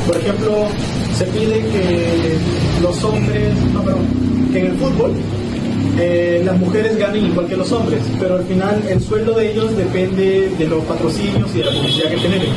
Por 0.08 0.18
ejemplo, 0.18 0.68
se 1.18 1.26
pide 1.26 1.60
que 1.60 2.38
los 2.82 3.04
hombres, 3.04 3.54
no, 3.74 3.84
perdón, 3.84 4.06
que 4.52 4.60
en 4.60 4.66
el 4.68 4.78
fútbol 4.78 5.14
eh, 6.00 6.42
las 6.46 6.58
mujeres 6.58 6.98
ganen 6.98 7.26
igual 7.26 7.48
que 7.48 7.56
los 7.56 7.72
hombres, 7.72 8.02
pero 8.20 8.36
al 8.36 8.44
final 8.46 8.82
el 8.88 9.02
sueldo 9.02 9.34
de 9.34 9.52
ellos 9.52 9.76
depende 9.78 10.50
de 10.58 10.68
los 10.68 10.84
patrocinios 10.86 11.54
y 11.54 11.60
de 11.60 11.66
la 11.66 11.72
publicidad 11.72 12.10
que 12.10 12.18
generen. 12.18 12.50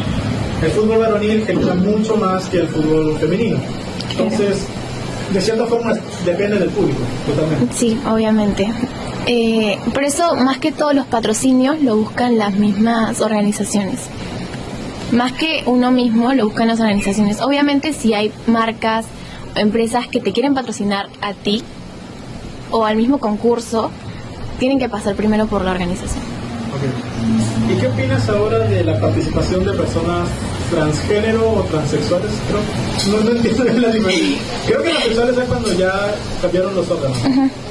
El 0.62 0.70
fútbol 0.70 0.98
varonil 0.98 1.44
genera 1.44 1.74
mucho 1.74 2.16
más 2.16 2.48
que 2.48 2.58
el 2.58 2.68
fútbol 2.68 3.18
femenino. 3.18 3.58
Entonces, 4.10 4.66
de 5.32 5.40
cierta 5.40 5.66
forma, 5.66 5.92
depende 6.24 6.58
del 6.58 6.70
público, 6.70 7.00
totalmente. 7.26 7.74
Sí, 7.74 7.98
obviamente. 8.10 8.70
Eh, 9.26 9.78
por 9.92 10.04
eso, 10.04 10.36
más 10.36 10.58
que 10.58 10.70
todos 10.70 10.94
los 10.94 11.06
patrocinios, 11.06 11.82
lo 11.82 11.96
buscan 11.96 12.38
las 12.38 12.54
mismas 12.54 13.20
organizaciones. 13.20 14.00
Más 15.14 15.32
que 15.32 15.62
uno 15.66 15.92
mismo, 15.92 16.32
lo 16.32 16.44
buscan 16.46 16.66
las 16.66 16.80
organizaciones. 16.80 17.40
Obviamente, 17.40 17.92
si 17.92 18.14
hay 18.14 18.32
marcas 18.48 19.06
o 19.54 19.58
empresas 19.60 20.08
que 20.08 20.18
te 20.18 20.32
quieren 20.32 20.54
patrocinar 20.54 21.08
a 21.22 21.34
ti 21.34 21.62
o 22.72 22.84
al 22.84 22.96
mismo 22.96 23.18
concurso, 23.18 23.92
tienen 24.58 24.80
que 24.80 24.88
pasar 24.88 25.14
primero 25.14 25.46
por 25.46 25.62
la 25.62 25.70
organización. 25.70 26.24
¿Y 27.70 27.80
qué 27.80 27.86
opinas 27.86 28.28
ahora 28.28 28.58
de 28.58 28.82
la 28.82 28.98
participación 28.98 29.64
de 29.64 29.72
personas 29.74 30.28
transgénero 30.70 31.50
o 31.52 31.62
transexuales? 31.64 32.30
Creo, 32.48 33.16
no, 33.20 33.24
no 33.24 33.36
entiendo 33.36 33.64
la 33.64 33.88
diferencia. 33.92 34.38
Creo 34.66 34.82
que 34.82 34.90
transexuales 34.90 35.38
es 35.38 35.44
cuando 35.44 35.72
ya 35.74 36.14
cambiaron 36.42 36.74
los 36.74 36.90
órganos. 36.90 37.18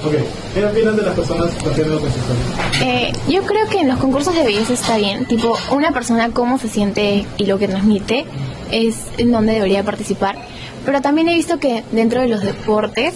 Ok. 0.05 0.13
¿Qué 0.53 0.65
opinas 0.65 0.95
de 0.95 1.01
las 1.03 1.15
personas 1.15 1.49
transgénero 1.57 1.97
o 1.97 1.99
transexuales? 1.99 2.43
Eh, 2.81 3.11
yo 3.27 3.43
creo 3.43 3.67
que 3.69 3.79
en 3.79 3.87
los 3.89 3.99
concursos 3.99 4.33
de 4.35 4.43
belleza 4.43 4.73
está 4.73 4.97
bien, 4.97 5.25
tipo 5.25 5.57
una 5.71 5.91
persona 5.91 6.29
cómo 6.31 6.57
se 6.59 6.69
siente 6.69 7.25
y 7.37 7.45
lo 7.45 7.57
que 7.57 7.67
transmite 7.67 8.25
es 8.71 8.95
en 9.17 9.31
donde 9.31 9.53
debería 9.53 9.83
participar. 9.83 10.37
Pero 10.85 11.01
también 11.01 11.29
he 11.29 11.35
visto 11.35 11.59
que 11.59 11.83
dentro 11.91 12.21
de 12.21 12.27
los 12.27 12.41
deportes 12.41 13.13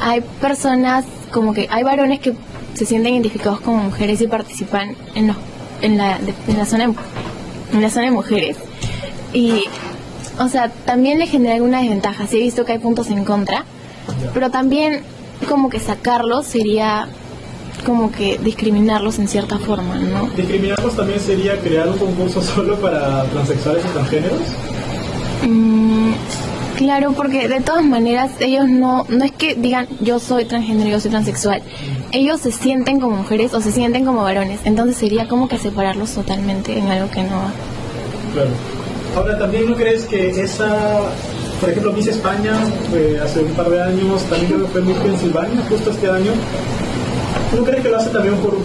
hay 0.00 0.22
personas 0.40 1.04
como 1.30 1.52
que 1.54 1.68
hay 1.70 1.82
varones 1.82 2.20
que 2.20 2.34
se 2.74 2.86
sienten 2.86 3.12
identificados 3.14 3.60
como 3.60 3.78
mujeres 3.84 4.20
y 4.20 4.26
participan 4.26 4.96
en, 5.14 5.26
los, 5.28 5.36
en, 5.82 5.98
la, 5.98 6.18
de- 6.18 6.34
en 6.48 6.58
la 6.58 6.64
zona 6.66 6.86
de- 6.88 6.94
en 7.72 7.82
la 7.82 7.90
zona 7.90 8.06
de 8.06 8.12
mujeres. 8.12 8.56
Y, 9.32 9.64
o 10.38 10.48
sea, 10.48 10.70
también 10.84 11.18
le 11.18 11.26
genera 11.26 11.54
alguna 11.54 11.80
desventaja. 11.80 12.26
Sí 12.26 12.36
he 12.36 12.40
visto 12.40 12.64
que 12.64 12.72
hay 12.72 12.78
puntos 12.78 13.08
en 13.08 13.24
contra, 13.24 13.64
pero 14.34 14.50
también 14.50 15.02
como 15.48 15.70
que 15.70 15.80
sacarlos 15.80 16.46
sería 16.46 17.08
como 17.84 18.12
que 18.12 18.38
discriminarlos 18.38 19.18
en 19.18 19.26
cierta 19.28 19.58
forma, 19.58 19.96
¿no? 19.98 20.28
¿Discriminarlos 20.36 20.94
también 20.94 21.18
sería 21.18 21.58
crear 21.58 21.88
un 21.88 21.98
concurso 21.98 22.40
solo 22.54 22.76
para 22.76 23.24
transexuales 23.24 23.84
y 23.84 23.88
transgéneros? 23.88 24.40
Mm, 25.46 26.12
claro, 26.76 27.12
porque 27.12 27.48
de 27.48 27.60
todas 27.60 27.84
maneras 27.84 28.30
ellos 28.40 28.68
no, 28.68 29.06
no 29.08 29.24
es 29.24 29.32
que 29.32 29.54
digan 29.54 29.86
yo 30.00 30.18
soy 30.18 30.44
transgénero, 30.44 30.90
yo 30.90 31.00
soy 31.00 31.10
transexual. 31.10 31.62
Ellos 32.12 32.40
se 32.40 32.52
sienten 32.52 33.00
como 33.00 33.16
mujeres 33.16 33.54
o 33.54 33.60
se 33.60 33.72
sienten 33.72 34.04
como 34.04 34.22
varones. 34.22 34.60
Entonces 34.64 34.96
sería 34.96 35.28
como 35.28 35.48
que 35.48 35.58
separarlos 35.58 36.12
totalmente 36.12 36.76
en 36.78 36.88
algo 36.88 37.10
que 37.10 37.22
no 37.22 37.36
va. 37.36 37.52
Claro. 38.32 38.50
Ahora, 39.14 39.38
¿también 39.38 39.66
no 39.68 39.76
crees 39.76 40.04
que 40.04 40.30
esa, 40.30 41.02
por 41.60 41.68
ejemplo, 41.68 41.92
Miss 41.92 42.06
España, 42.06 42.52
eh, 42.94 43.20
hace 43.22 43.40
un 43.40 43.52
par 43.52 43.68
de 43.68 43.82
años, 43.82 44.22
también 44.24 44.60
que 44.62 44.68
fue 44.68 44.80
Miss 44.80 44.96
Pensilvania, 44.96 45.60
justo 45.68 45.90
este 45.90 46.08
año, 46.08 46.32
¿no 47.54 47.62
crees 47.62 47.82
que 47.82 47.90
lo 47.90 47.98
hace 47.98 48.08
también 48.08 48.36
por, 48.36 48.56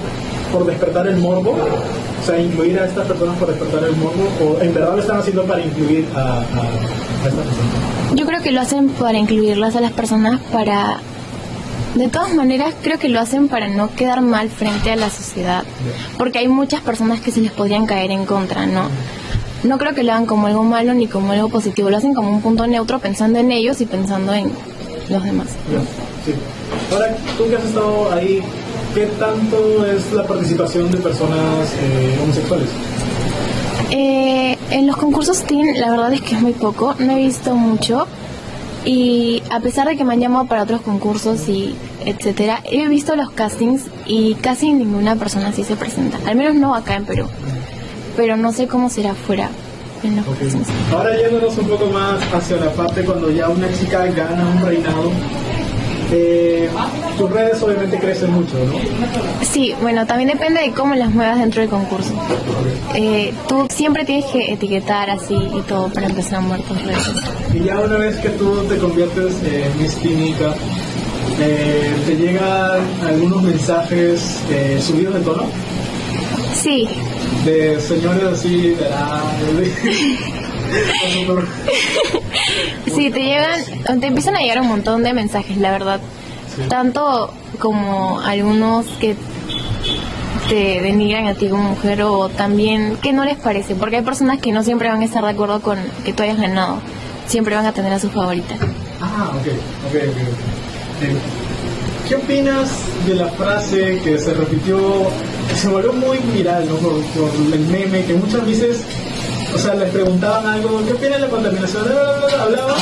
por 0.54 0.66
despertar 0.66 1.06
el 1.08 1.18
morbo? 1.18 1.58
O 2.22 2.26
sea, 2.26 2.40
incluir 2.40 2.80
a 2.80 2.86
estas 2.86 3.06
personas 3.08 3.38
por 3.38 3.50
despertar 3.50 3.84
el 3.84 3.96
morbo, 3.98 4.24
o 4.42 4.62
en 4.62 4.74
verdad 4.74 4.96
lo 4.96 5.02
están 5.02 5.20
haciendo 5.20 5.44
para 5.44 5.62
incluir 5.62 6.08
a 6.16 6.42
estas 7.28 7.46
personas? 7.46 7.97
Yo 8.14 8.26
creo 8.26 8.42
que 8.42 8.52
lo 8.52 8.62
hacen 8.62 8.90
para 8.90 9.18
incluirlas 9.18 9.76
a 9.76 9.82
las 9.82 9.92
personas 9.92 10.42
para... 10.52 11.00
De 11.96 12.10
todas 12.10 12.34
maneras, 12.34 12.76
creo 12.84 13.00
que 13.00 13.10
lo 13.10 13.20
hacen 13.20 13.48
para 13.48 13.68
no 13.70 13.94
quedar 13.96 14.22
mal 14.22 14.50
frente 14.50 14.92
a 14.92 14.96
la 14.96 15.10
sociedad. 15.10 15.64
Porque 16.18 16.40
hay 16.40 16.48
muchas 16.48 16.82
personas 16.82 17.22
que 17.22 17.32
se 17.32 17.42
les 17.42 17.52
podrían 17.52 17.86
caer 17.88 18.12
en 18.12 18.26
contra, 18.26 18.68
¿no? 18.68 18.84
No 19.64 19.78
creo 19.78 19.96
que 19.96 20.04
lo 20.04 20.12
hagan 20.12 20.26
como 20.28 20.48
algo 20.48 20.64
malo 20.64 20.94
ni 20.94 21.08
como 21.08 21.32
algo 21.32 21.50
positivo. 21.50 21.90
Lo 21.90 21.98
hacen 21.98 22.14
como 22.14 22.30
un 22.30 22.42
punto 22.42 22.68
neutro 22.68 23.00
pensando 23.00 23.40
en 23.40 23.52
ellos 23.52 23.82
y 23.82 23.86
pensando 23.86 24.34
en 24.34 24.52
los 25.10 25.24
demás. 25.24 25.48
Sí. 26.26 26.34
Ahora, 26.92 27.16
tú 27.38 27.50
que 27.50 27.56
has 27.56 27.64
estado 27.64 28.12
ahí, 28.14 28.42
¿qué 28.94 29.06
tanto 29.20 29.86
es 29.86 30.12
la 30.14 30.24
participación 30.24 30.92
de 30.92 30.98
personas 30.98 31.74
eh, 31.82 32.20
homosexuales? 32.22 32.70
Eh, 33.92 34.57
en 34.72 34.88
los 34.88 34.98
concursos 34.98 35.44
teen, 35.44 35.80
la 35.80 35.90
verdad 35.92 36.14
es 36.14 36.22
que 36.22 36.36
es 36.36 36.42
muy 36.42 36.54
poco. 36.54 36.96
No 37.00 37.14
he 37.14 37.18
visto 37.18 37.56
mucho. 37.56 38.08
Y 38.86 39.44
a 39.52 39.60
pesar 39.60 39.88
de 39.88 39.98
que 39.98 40.06
me 40.06 40.14
han 40.14 40.22
llamado 40.22 40.46
para 40.46 40.64
otros 40.64 40.82
concursos 40.82 41.50
y 41.50 41.76
etcétera, 42.06 42.62
he 42.64 42.88
visto 42.88 43.16
los 43.18 43.32
castings 43.32 43.84
y 44.06 44.36
casi 44.36 44.72
ninguna 44.72 45.16
persona 45.18 45.50
así 45.50 45.64
se 45.64 45.76
presenta. 45.76 46.18
Al 46.26 46.36
menos 46.38 46.56
no 46.56 46.74
acá 46.74 46.96
en 46.96 47.06
Perú. 47.06 47.26
Pero 48.16 48.38
no 48.38 48.54
sé 48.54 48.68
cómo 48.68 48.90
será 48.90 49.14
fuera 49.14 49.50
en 50.04 50.16
los 50.16 50.28
Ok. 50.28 50.40
castings. 50.40 50.68
Ahora 50.94 51.18
yéndonos 51.18 51.58
un 51.58 51.68
poco 51.68 51.88
más 51.88 52.22
hacia 52.34 52.58
la 52.58 52.72
parte 52.72 53.04
cuando 53.04 53.30
ya 53.30 53.50
una 53.50 53.68
chica 53.74 54.06
gana 54.06 54.46
un 54.56 54.66
reinado, 54.66 55.12
eh, 56.12 56.70
tus 57.18 57.30
redes 57.30 57.62
obviamente 57.62 58.00
crecen 58.00 58.32
mucho, 58.32 58.54
¿no? 58.58 58.74
Sí, 59.46 59.74
bueno, 59.82 60.06
también 60.06 60.30
depende 60.30 60.62
de 60.62 60.72
cómo 60.72 60.96
las 60.96 61.12
muevas 61.12 61.40
dentro 61.40 61.62
del 61.62 61.70
concurso. 61.70 62.14
Eh, 62.96 63.34
tú 63.48 63.68
siempre 63.70 64.06
tienes 64.06 64.26
que 64.26 64.54
etiquetar 64.54 65.10
así 65.10 65.36
y 65.36 65.62
todo 65.62 65.90
para 65.90 66.08
empezar 66.08 66.36
a 66.36 66.42
mover 66.42 66.62
tus 66.62 66.82
redes. 66.84 67.08
Y 67.54 67.64
ya 67.64 67.80
una 67.80 67.98
vez 67.98 68.18
que 68.18 68.30
tú 68.30 68.64
te 68.70 68.78
conviertes 68.78 69.36
en 69.44 69.82
Miss 69.82 69.96
Química, 69.96 70.56
eh, 71.40 71.94
te 72.06 72.16
llegan 72.16 72.82
algunos 73.06 73.44
mensajes 73.44 74.40
eh, 74.50 74.80
subidos 74.82 75.14
de 75.16 75.20
tono 75.20 75.44
Sí, 76.56 76.88
de 77.46 77.80
señores 77.80 78.24
así 78.24 78.70
de 78.72 78.88
Sí, 82.86 83.10
te 83.12 83.20
llegan, 83.24 84.00
te 84.00 84.08
empiezan 84.08 84.36
a 84.36 84.40
llegar 84.40 84.62
un 84.62 84.68
montón 84.68 85.04
de 85.04 85.14
mensajes, 85.14 85.58
la 85.58 85.72
verdad. 85.72 86.00
Tanto 86.70 87.32
como 87.60 88.20
algunos 88.20 88.86
que 89.00 89.16
te 90.50 90.82
denigran 90.82 91.28
a 91.28 91.34
ti 91.34 91.50
como 91.50 91.64
mujer 91.64 92.02
o 92.04 92.30
también 92.30 92.98
que 93.02 93.14
no 93.14 93.26
les 93.26 93.38
parece, 93.38 93.76
porque 93.76 93.98
hay 93.98 94.02
personas 94.02 94.40
que 94.40 94.52
no 94.52 94.64
siempre 94.64 94.90
van 94.90 95.02
a 95.02 95.06
estar 95.06 95.24
de 95.24 95.30
acuerdo 95.30 95.62
con 95.62 95.78
que 96.06 96.14
tú 96.14 96.24
hayas 96.24 96.40
ganado, 96.40 96.80
siempre 97.28 97.56
van 97.56 97.66
a 97.66 97.74
tener 97.74 97.94
a 97.94 98.00
su 98.00 98.10
favorita. 98.10 98.56
Ah, 99.02 99.32
ok, 99.34 99.48
ok, 99.88 99.96
ok. 99.96 100.02
ok. 100.04 101.04
Eh, 101.04 101.16
¿Qué 102.08 102.16
opinas 102.16 102.70
de 103.06 103.16
la 103.16 103.28
frase 103.28 104.00
que 104.02 104.18
se 104.18 104.34
repitió, 104.34 104.80
que 105.50 105.56
se 105.56 105.68
volvió 105.68 105.92
muy 105.92 106.18
viral, 106.34 106.66
¿no? 106.68 106.76
Por, 106.76 107.02
por 107.04 107.30
el 107.54 107.60
meme, 107.68 108.06
que 108.06 108.14
muchas 108.14 108.46
veces, 108.46 108.86
o 109.54 109.58
sea, 109.58 109.74
les 109.76 109.90
preguntaban 109.92 110.46
algo, 110.46 110.82
¿qué 110.86 110.94
opinas 110.94 111.14
de 111.14 111.20
la 111.20 111.28
contaminación? 111.30 111.84
Bla, 111.84 111.94
bla, 111.94 112.12
bla, 112.12 112.28
bla, 112.28 112.44
Hablaban 112.44 112.78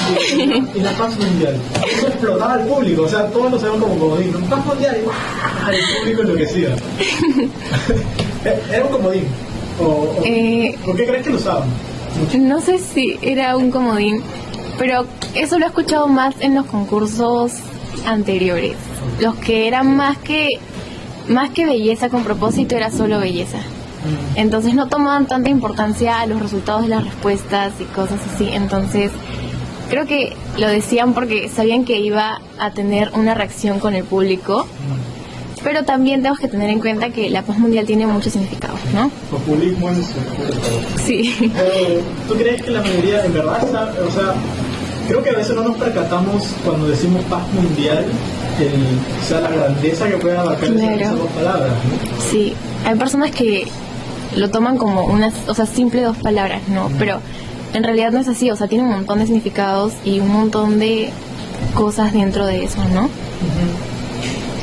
y, 0.75 0.77
y 0.77 0.81
la 0.81 0.91
paz 0.91 1.17
mundial. 1.17 1.55
Eso 1.97 2.07
explotaba 2.07 2.53
al 2.53 2.65
público, 2.65 3.03
o 3.03 3.07
sea, 3.07 3.27
todos 3.27 3.51
lo 3.51 3.59
sabemos 3.59 3.81
como 3.81 3.99
comodín, 3.99 4.31
¿no? 4.31 4.39
Paz 4.47 4.65
mundial, 4.65 4.97
y 4.97 5.75
el 5.75 5.99
público 5.99 6.21
enloquecía. 6.21 6.75
Era 8.71 8.85
un 8.85 8.91
comodín. 8.91 9.27
O, 9.79 10.21
Eh, 10.23 10.77
¿Por 10.85 10.95
qué 10.95 11.05
crees 11.05 11.23
que 11.23 11.29
lo 11.31 11.37
usaban? 11.37 11.67
No 12.37 12.61
sé 12.61 12.79
si 12.79 13.17
era 13.21 13.57
un 13.57 13.71
comodín, 13.71 14.21
pero 14.77 15.05
eso 15.33 15.59
lo 15.59 15.65
he 15.65 15.67
escuchado 15.67 16.07
más 16.07 16.33
en 16.39 16.55
los 16.55 16.65
concursos 16.65 17.51
anteriores. 18.05 18.75
Los 19.19 19.35
que 19.35 19.67
eran 19.67 19.95
más 19.97 20.17
que 20.19 20.47
más 21.27 21.49
que 21.49 21.65
belleza 21.65 22.09
con 22.09 22.23
propósito 22.23 22.75
era 22.75 22.89
solo 22.91 23.19
belleza. 23.19 23.57
Entonces 24.35 24.73
no 24.73 24.87
tomaban 24.87 25.25
tanta 25.27 25.49
importancia 25.49 26.19
a 26.19 26.25
los 26.25 26.41
resultados 26.41 26.83
de 26.83 26.89
las 26.89 27.03
respuestas 27.03 27.73
y 27.79 27.83
cosas 27.85 28.19
así. 28.33 28.49
Entonces 28.51 29.11
creo 29.89 30.05
que 30.05 30.35
lo 30.57 30.67
decían 30.67 31.13
porque 31.13 31.49
sabían 31.49 31.85
que 31.85 31.99
iba 31.99 32.41
a 32.59 32.71
tener 32.71 33.11
una 33.13 33.33
reacción 33.33 33.79
con 33.79 33.95
el 33.95 34.03
público. 34.03 34.67
Pero 35.63 35.83
también 35.83 36.19
tenemos 36.21 36.37
que 36.39 36.47
tener 36.47 36.69
en 36.69 36.79
cuenta 36.79 37.09
que 37.09 37.27
la 37.31 37.41
paz 37.41 37.57
mundial 37.57 37.87
tiene 37.87 38.05
muchos 38.05 38.33
significados, 38.33 38.79
¿no? 38.93 39.09
Populismo 39.31 39.89
en 39.89 39.95
su... 39.95 40.13
Sí. 41.03 41.35
Pero, 41.55 42.01
¿Tú 42.27 42.35
crees 42.35 42.61
que 42.61 42.69
la 42.69 42.81
mayoría 42.81 43.25
en 43.25 43.33
verdad 43.33 43.63
está, 43.63 43.91
o 44.07 44.11
sea, 44.11 44.33
creo 45.07 45.23
que 45.23 45.31
a 45.31 45.33
veces 45.33 45.55
no 45.55 45.63
nos 45.63 45.75
percatamos 45.77 46.43
cuando 46.63 46.87
decimos 46.87 47.23
paz 47.25 47.41
mundial, 47.53 48.05
el, 48.59 48.73
o 49.23 49.27
sea, 49.27 49.39
la 49.41 49.49
grandeza 49.49 50.07
que 50.07 50.17
puede 50.17 50.37
abarcar 50.37 50.69
Claro. 50.71 50.95
esas 51.01 51.17
dos 51.17 51.31
palabras, 51.31 51.69
¿no? 51.71 52.21
Sí, 52.29 52.53
hay 52.85 52.95
personas 52.95 53.31
que 53.31 53.67
lo 54.35 54.49
toman 54.49 54.77
como 54.77 55.05
unas, 55.05 55.33
o 55.47 55.53
sea, 55.53 55.65
simple 55.65 56.01
dos 56.01 56.17
palabras, 56.17 56.67
¿no? 56.67 56.91
Pero 56.99 57.19
en 57.73 57.83
realidad 57.83 58.11
no 58.11 58.19
es 58.19 58.27
así, 58.27 58.49
o 58.51 58.55
sea, 58.55 58.67
tiene 58.67 58.83
un 58.83 58.91
montón 58.91 59.19
de 59.19 59.25
significados 59.25 59.93
y 60.03 60.19
un 60.19 60.29
montón 60.29 60.79
de 60.79 61.09
cosas 61.73 62.13
dentro 62.13 62.45
de 62.45 62.63
eso, 62.63 62.83
¿no? 62.93 63.09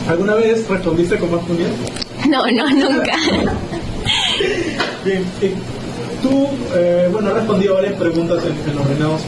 ¿Alguna 0.09 0.35
vez 0.35 0.69
respondiste 0.69 1.19
con 1.19 1.31
paz 1.31 1.47
mundial? 1.49 1.71
No, 2.29 2.47
no, 2.47 2.71
nunca. 2.71 3.17
Bien, 5.05 5.25
tú, 6.23 6.47
eh, 6.73 7.09
bueno, 7.11 7.31
has 7.31 7.35
respondido 7.35 7.75
varias 7.75 7.95
preguntas 7.95 8.45
en, 8.45 8.71
en 8.71 8.77
los 8.77 8.87
reinados. 8.87 9.23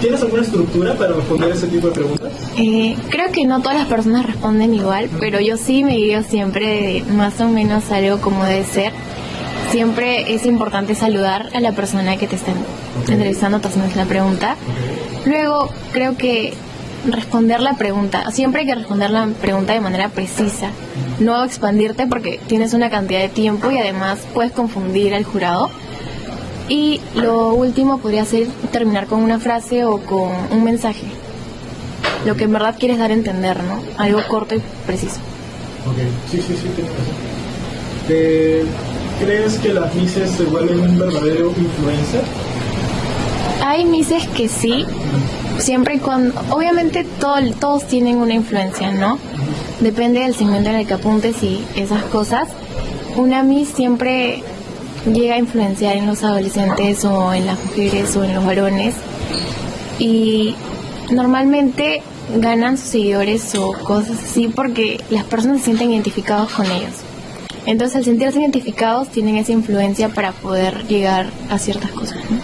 ¿Tienes 0.00 0.20
alguna 0.20 0.42
estructura 0.42 0.94
para 0.94 1.14
responder 1.14 1.52
ese 1.52 1.68
tipo 1.68 1.86
de 1.86 1.94
preguntas? 1.94 2.32
Eh, 2.58 2.96
creo 3.08 3.30
que 3.32 3.46
no 3.46 3.60
todas 3.62 3.78
las 3.78 3.86
personas 3.86 4.26
responden 4.26 4.74
igual, 4.74 5.08
pero 5.18 5.40
yo 5.40 5.56
sí 5.56 5.84
me 5.84 5.96
guío 5.96 6.22
siempre 6.22 6.66
de 6.66 7.12
más 7.12 7.40
o 7.40 7.48
menos 7.48 7.90
algo 7.90 8.20
como 8.20 8.44
debe 8.44 8.64
ser. 8.64 8.92
Siempre 9.70 10.34
es 10.34 10.46
importante 10.46 10.94
saludar 10.94 11.50
a 11.54 11.60
la 11.60 11.72
persona 11.72 12.16
que 12.16 12.26
te 12.26 12.36
está 12.36 12.52
entrevistando, 13.08 13.60
te 13.60 13.68
haciendo 13.68 13.94
la 13.96 14.04
pregunta. 14.04 14.56
Luego, 15.26 15.70
creo 15.92 16.16
que 16.16 16.54
responder 17.06 17.60
la 17.60 17.74
pregunta. 17.74 18.30
Siempre 18.30 18.62
hay 18.62 18.66
que 18.66 18.74
responder 18.74 19.10
la 19.10 19.26
pregunta 19.40 19.72
de 19.72 19.80
manera 19.80 20.08
precisa. 20.08 20.70
No 21.18 21.44
expandirte 21.44 22.06
porque 22.06 22.40
tienes 22.46 22.74
una 22.74 22.90
cantidad 22.90 23.20
de 23.20 23.28
tiempo 23.28 23.70
y 23.70 23.78
además 23.78 24.20
puedes 24.32 24.52
confundir 24.52 25.14
al 25.14 25.24
jurado. 25.24 25.70
Y 26.68 27.00
lo 27.14 27.52
último 27.54 27.98
podría 27.98 28.24
ser 28.24 28.46
terminar 28.72 29.06
con 29.06 29.22
una 29.22 29.38
frase 29.38 29.84
o 29.84 29.98
con 29.98 30.30
un 30.50 30.64
mensaje. 30.64 31.06
Lo 32.24 32.36
que 32.36 32.44
en 32.44 32.52
verdad 32.52 32.76
quieres 32.78 32.98
dar 32.98 33.10
a 33.10 33.14
entender, 33.14 33.62
¿no? 33.64 33.82
Algo 33.98 34.20
corto 34.28 34.54
y 34.54 34.62
preciso. 34.86 35.16
Ok, 35.86 35.98
sí, 36.30 36.38
sí, 36.38 36.54
sí, 36.54 36.68
tienes 36.74 36.92
razón. 36.92 37.14
Eh, 38.08 38.64
¿Crees 39.20 39.58
que 39.58 39.72
las 39.72 39.94
mises 39.94 40.30
se 40.32 40.44
vuelven 40.44 40.80
un 40.80 40.98
verdadero 40.98 41.48
influencer? 41.56 42.22
Hay 43.64 43.84
mises 43.84 44.26
que 44.28 44.48
sí, 44.48 44.84
siempre 45.58 45.98
cuando, 46.00 46.38
obviamente 46.50 47.04
todo- 47.20 47.36
todos 47.60 47.86
tienen 47.86 48.16
una 48.18 48.34
influencia, 48.34 48.92
¿no? 48.92 49.18
Depende 49.80 50.20
del 50.20 50.34
segmento 50.34 50.70
en 50.70 50.76
el 50.76 50.86
que 50.86 50.94
apuntes 50.94 51.42
y 51.42 51.64
esas 51.76 52.02
cosas. 52.04 52.48
Una 53.16 53.42
Miss 53.42 53.68
siempre 53.68 54.42
llega 55.10 55.36
a 55.36 55.38
influenciar 55.38 55.96
en 55.96 56.06
los 56.06 56.22
adolescentes 56.24 57.04
o 57.04 57.32
en 57.32 57.46
las 57.46 57.58
mujeres 57.64 58.16
o 58.16 58.24
en 58.24 58.34
los 58.34 58.44
varones 58.44 58.94
y 59.98 60.54
normalmente 61.10 62.02
ganan 62.36 62.76
sus 62.76 62.88
seguidores 62.88 63.54
o 63.54 63.72
cosas 63.72 64.16
así 64.24 64.48
porque 64.48 65.00
las 65.10 65.24
personas 65.24 65.58
se 65.58 65.66
sienten 65.66 65.92
identificados 65.92 66.50
con 66.52 66.66
ellos. 66.66 66.94
Entonces 67.66 67.96
al 67.96 68.04
sentirse 68.04 68.40
identificados 68.40 69.08
tienen 69.08 69.36
esa 69.36 69.52
influencia 69.52 70.08
para 70.08 70.32
poder 70.32 70.86
llegar 70.86 71.30
a 71.50 71.58
ciertas 71.58 71.90
cosas. 71.92 72.18
¿no? 72.30 72.38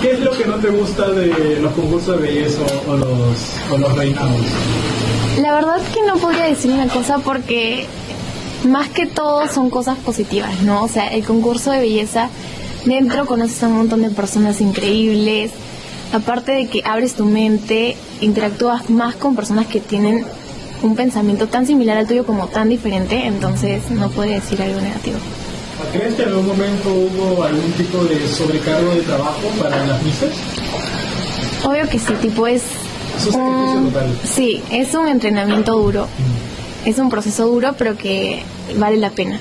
¿Qué 0.00 0.12
es 0.12 0.20
lo 0.20 0.30
que 0.30 0.44
no 0.44 0.56
te 0.56 0.68
gusta 0.70 1.10
de 1.10 1.60
los 1.60 1.72
concursos 1.72 2.20
de 2.20 2.26
belleza 2.26 2.62
o, 2.88 2.96
los, 2.96 3.72
o 3.72 3.78
los 3.78 3.96
reinados? 3.96 4.40
La 5.40 5.52
verdad 5.52 5.80
que 5.92 6.00
no 6.06 6.16
podría 6.16 6.44
decir 6.44 6.70
una 6.70 6.88
cosa 6.88 7.18
porque 7.18 7.86
más 8.66 8.88
que 8.88 9.06
todo 9.06 9.48
son 9.48 9.70
cosas 9.70 9.98
positivas, 9.98 10.62
¿no? 10.62 10.84
O 10.84 10.88
sea, 10.88 11.08
el 11.08 11.24
concurso 11.24 11.70
de 11.70 11.80
belleza, 11.80 12.28
dentro 12.84 13.26
conoces 13.26 13.62
a 13.62 13.68
un 13.68 13.78
montón 13.78 14.02
de 14.02 14.10
personas 14.10 14.60
increíbles, 14.60 15.52
aparte 16.12 16.52
de 16.52 16.68
que 16.68 16.82
abres 16.84 17.14
tu 17.14 17.24
mente, 17.24 17.96
interactúas 18.20 18.88
más 18.90 19.16
con 19.16 19.36
personas 19.36 19.66
que 19.66 19.80
tienen 19.80 20.24
un 20.82 20.96
pensamiento 20.96 21.46
tan 21.46 21.66
similar 21.66 21.96
al 21.96 22.06
tuyo 22.06 22.24
como 22.24 22.48
tan 22.48 22.68
diferente, 22.68 23.26
entonces 23.26 23.90
no 23.90 24.10
podría 24.10 24.36
decir 24.36 24.60
algo 24.62 24.80
negativo. 24.80 25.16
¿Crees 25.92 26.14
que 26.14 26.22
en 26.22 26.28
algún 26.30 26.46
momento 26.46 26.88
hubo 26.88 27.44
algún 27.44 27.72
tipo 27.72 28.04
de 28.04 28.26
sobrecargo 28.28 28.94
de 28.94 29.02
trabajo 29.02 29.48
para 29.60 29.84
las 29.86 30.02
mises? 30.02 30.30
Obvio 31.64 31.88
que 31.88 31.98
sí, 31.98 32.12
tipo 32.20 32.46
es... 32.46 32.62
Es 33.16 33.34
un. 33.34 33.90
Sí, 34.24 34.62
es 34.70 34.94
un 34.94 35.08
entrenamiento 35.08 35.78
duro, 35.78 36.06
es 36.84 36.98
un 36.98 37.08
proceso 37.08 37.46
duro, 37.46 37.74
pero 37.78 37.96
que 37.96 38.42
vale 38.76 38.98
la 38.98 39.08
pena. 39.08 39.40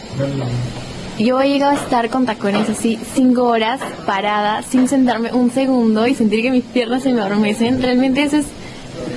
Yo 1.19 1.41
he 1.41 1.49
llegado 1.49 1.73
a 1.73 1.75
estar 1.75 2.09
con 2.09 2.25
tacones 2.25 2.69
así 2.69 2.97
cinco 3.13 3.43
horas 3.43 3.81
parada, 4.05 4.63
sin 4.63 4.87
sentarme 4.87 5.33
un 5.33 5.51
segundo 5.51 6.07
y 6.07 6.15
sentir 6.15 6.41
que 6.41 6.51
mis 6.51 6.63
piernas 6.63 7.03
se 7.03 7.11
me 7.11 7.21
adormecen. 7.21 7.81
Realmente 7.81 8.23
eso 8.23 8.37
es 8.37 8.45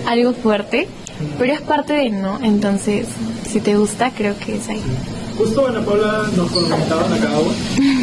algo 0.07 0.33
fuerte, 0.33 0.89
pero 1.39 1.53
es 1.53 1.61
parte 1.61 1.93
de 1.95 2.11
no. 2.11 2.39
Entonces, 2.43 3.07
si 3.49 3.61
te 3.61 3.77
gusta, 3.77 4.11
creo 4.11 4.39
que 4.39 4.57
es 4.57 4.69
ahí. 4.69 4.83
Justo 5.37 5.69
Ana 5.69 5.85
Paula 5.85 6.25
nos 6.37 6.51
comentaban 6.51 7.13
acá, 7.13 7.31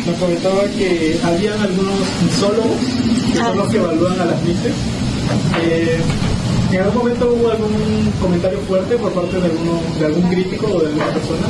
nos 0.05 0.15
comentaba 0.17 0.63
que 0.77 1.19
habían 1.21 1.59
algunos 1.59 1.93
misólogos 2.23 2.77
que 3.31 3.37
son 3.37 3.57
los 3.57 3.67
que 3.67 3.77
evalúan 3.77 4.21
a 4.21 4.25
las 4.25 4.41
mises. 4.43 4.73
Eh, 5.61 5.99
¿En 6.71 6.81
algún 6.81 6.95
momento 6.95 7.33
hubo 7.33 7.51
algún 7.51 8.11
comentario 8.21 8.59
fuerte 8.59 8.97
por 8.97 9.11
parte 9.11 9.37
de, 9.39 9.45
alguno, 9.45 9.79
de 9.99 10.05
algún 10.05 10.23
crítico 10.23 10.67
o 10.67 10.79
de 10.79 10.87
alguna 10.87 11.07
persona? 11.07 11.47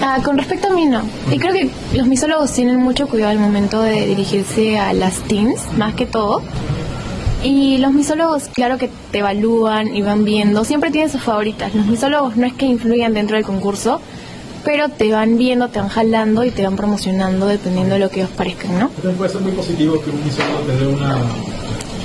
Ah, 0.00 0.20
con 0.24 0.38
respecto 0.38 0.68
a 0.68 0.70
mí, 0.70 0.86
no. 0.86 1.02
Y 1.30 1.38
creo 1.38 1.52
que 1.52 1.70
los 1.96 2.06
misólogos 2.06 2.52
tienen 2.52 2.76
mucho 2.76 3.08
cuidado 3.08 3.30
al 3.30 3.38
momento 3.38 3.82
de 3.82 4.06
dirigirse 4.06 4.78
a 4.78 4.92
las 4.92 5.20
teens, 5.22 5.60
más 5.76 5.94
que 5.94 6.06
todo. 6.06 6.42
Y 7.42 7.78
los 7.78 7.92
misólogos, 7.92 8.44
claro 8.48 8.78
que 8.78 8.88
te 9.10 9.18
evalúan 9.18 9.94
y 9.94 10.02
van 10.02 10.24
viendo, 10.24 10.64
siempre 10.64 10.90
tienen 10.90 11.10
sus 11.10 11.22
favoritas. 11.22 11.74
Los 11.74 11.86
misólogos 11.86 12.36
no 12.36 12.46
es 12.46 12.52
que 12.52 12.66
influyan 12.66 13.14
dentro 13.14 13.36
del 13.36 13.44
concurso, 13.44 14.00
pero 14.64 14.88
te 14.88 15.10
van 15.10 15.36
viendo, 15.36 15.68
te 15.68 15.80
van 15.80 15.88
jalando 15.88 16.44
y 16.44 16.50
te 16.50 16.62
van 16.62 16.76
promocionando 16.76 17.46
dependiendo 17.46 17.94
de 17.94 18.00
lo 18.00 18.10
que 18.10 18.20
ellos 18.20 18.30
parezcan, 18.36 18.78
¿no? 18.78 18.90
Entonces 18.96 19.16
puede 19.16 19.30
ser 19.30 19.40
muy 19.40 19.52
positivo 19.52 20.00
que 20.02 20.10
un 20.10 20.24
misólogo 20.24 20.60
te 20.60 20.76
dé 20.76 20.86
una, 20.86 21.16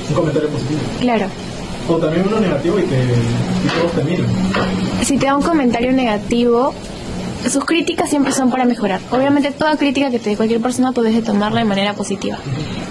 un 0.09 0.15
comentario 0.15 0.49
positivo. 0.49 0.79
Claro. 0.99 1.27
O 1.87 1.95
también 1.97 2.27
uno 2.27 2.39
negativo 2.39 2.79
y, 2.79 2.83
te, 2.83 2.95
y 2.95 3.79
todos 3.79 3.91
te 3.93 4.03
miran. 4.03 4.27
Si 5.03 5.17
te 5.17 5.27
da 5.27 5.35
un 5.35 5.43
comentario 5.43 5.93
negativo, 5.93 6.73
sus 7.47 7.63
críticas 7.63 8.09
siempre 8.09 8.31
son 8.31 8.49
para 8.49 8.65
mejorar. 8.65 8.99
Obviamente 9.11 9.51
toda 9.51 9.77
crítica 9.77 10.09
que 10.09 10.19
te 10.19 10.31
dé 10.31 10.35
cualquier 10.35 10.61
persona 10.61 10.91
tú 10.91 11.01
debes 11.01 11.17
de 11.17 11.23
tomarla 11.23 11.59
de 11.59 11.65
manera 11.65 11.93
positiva. 11.93 12.39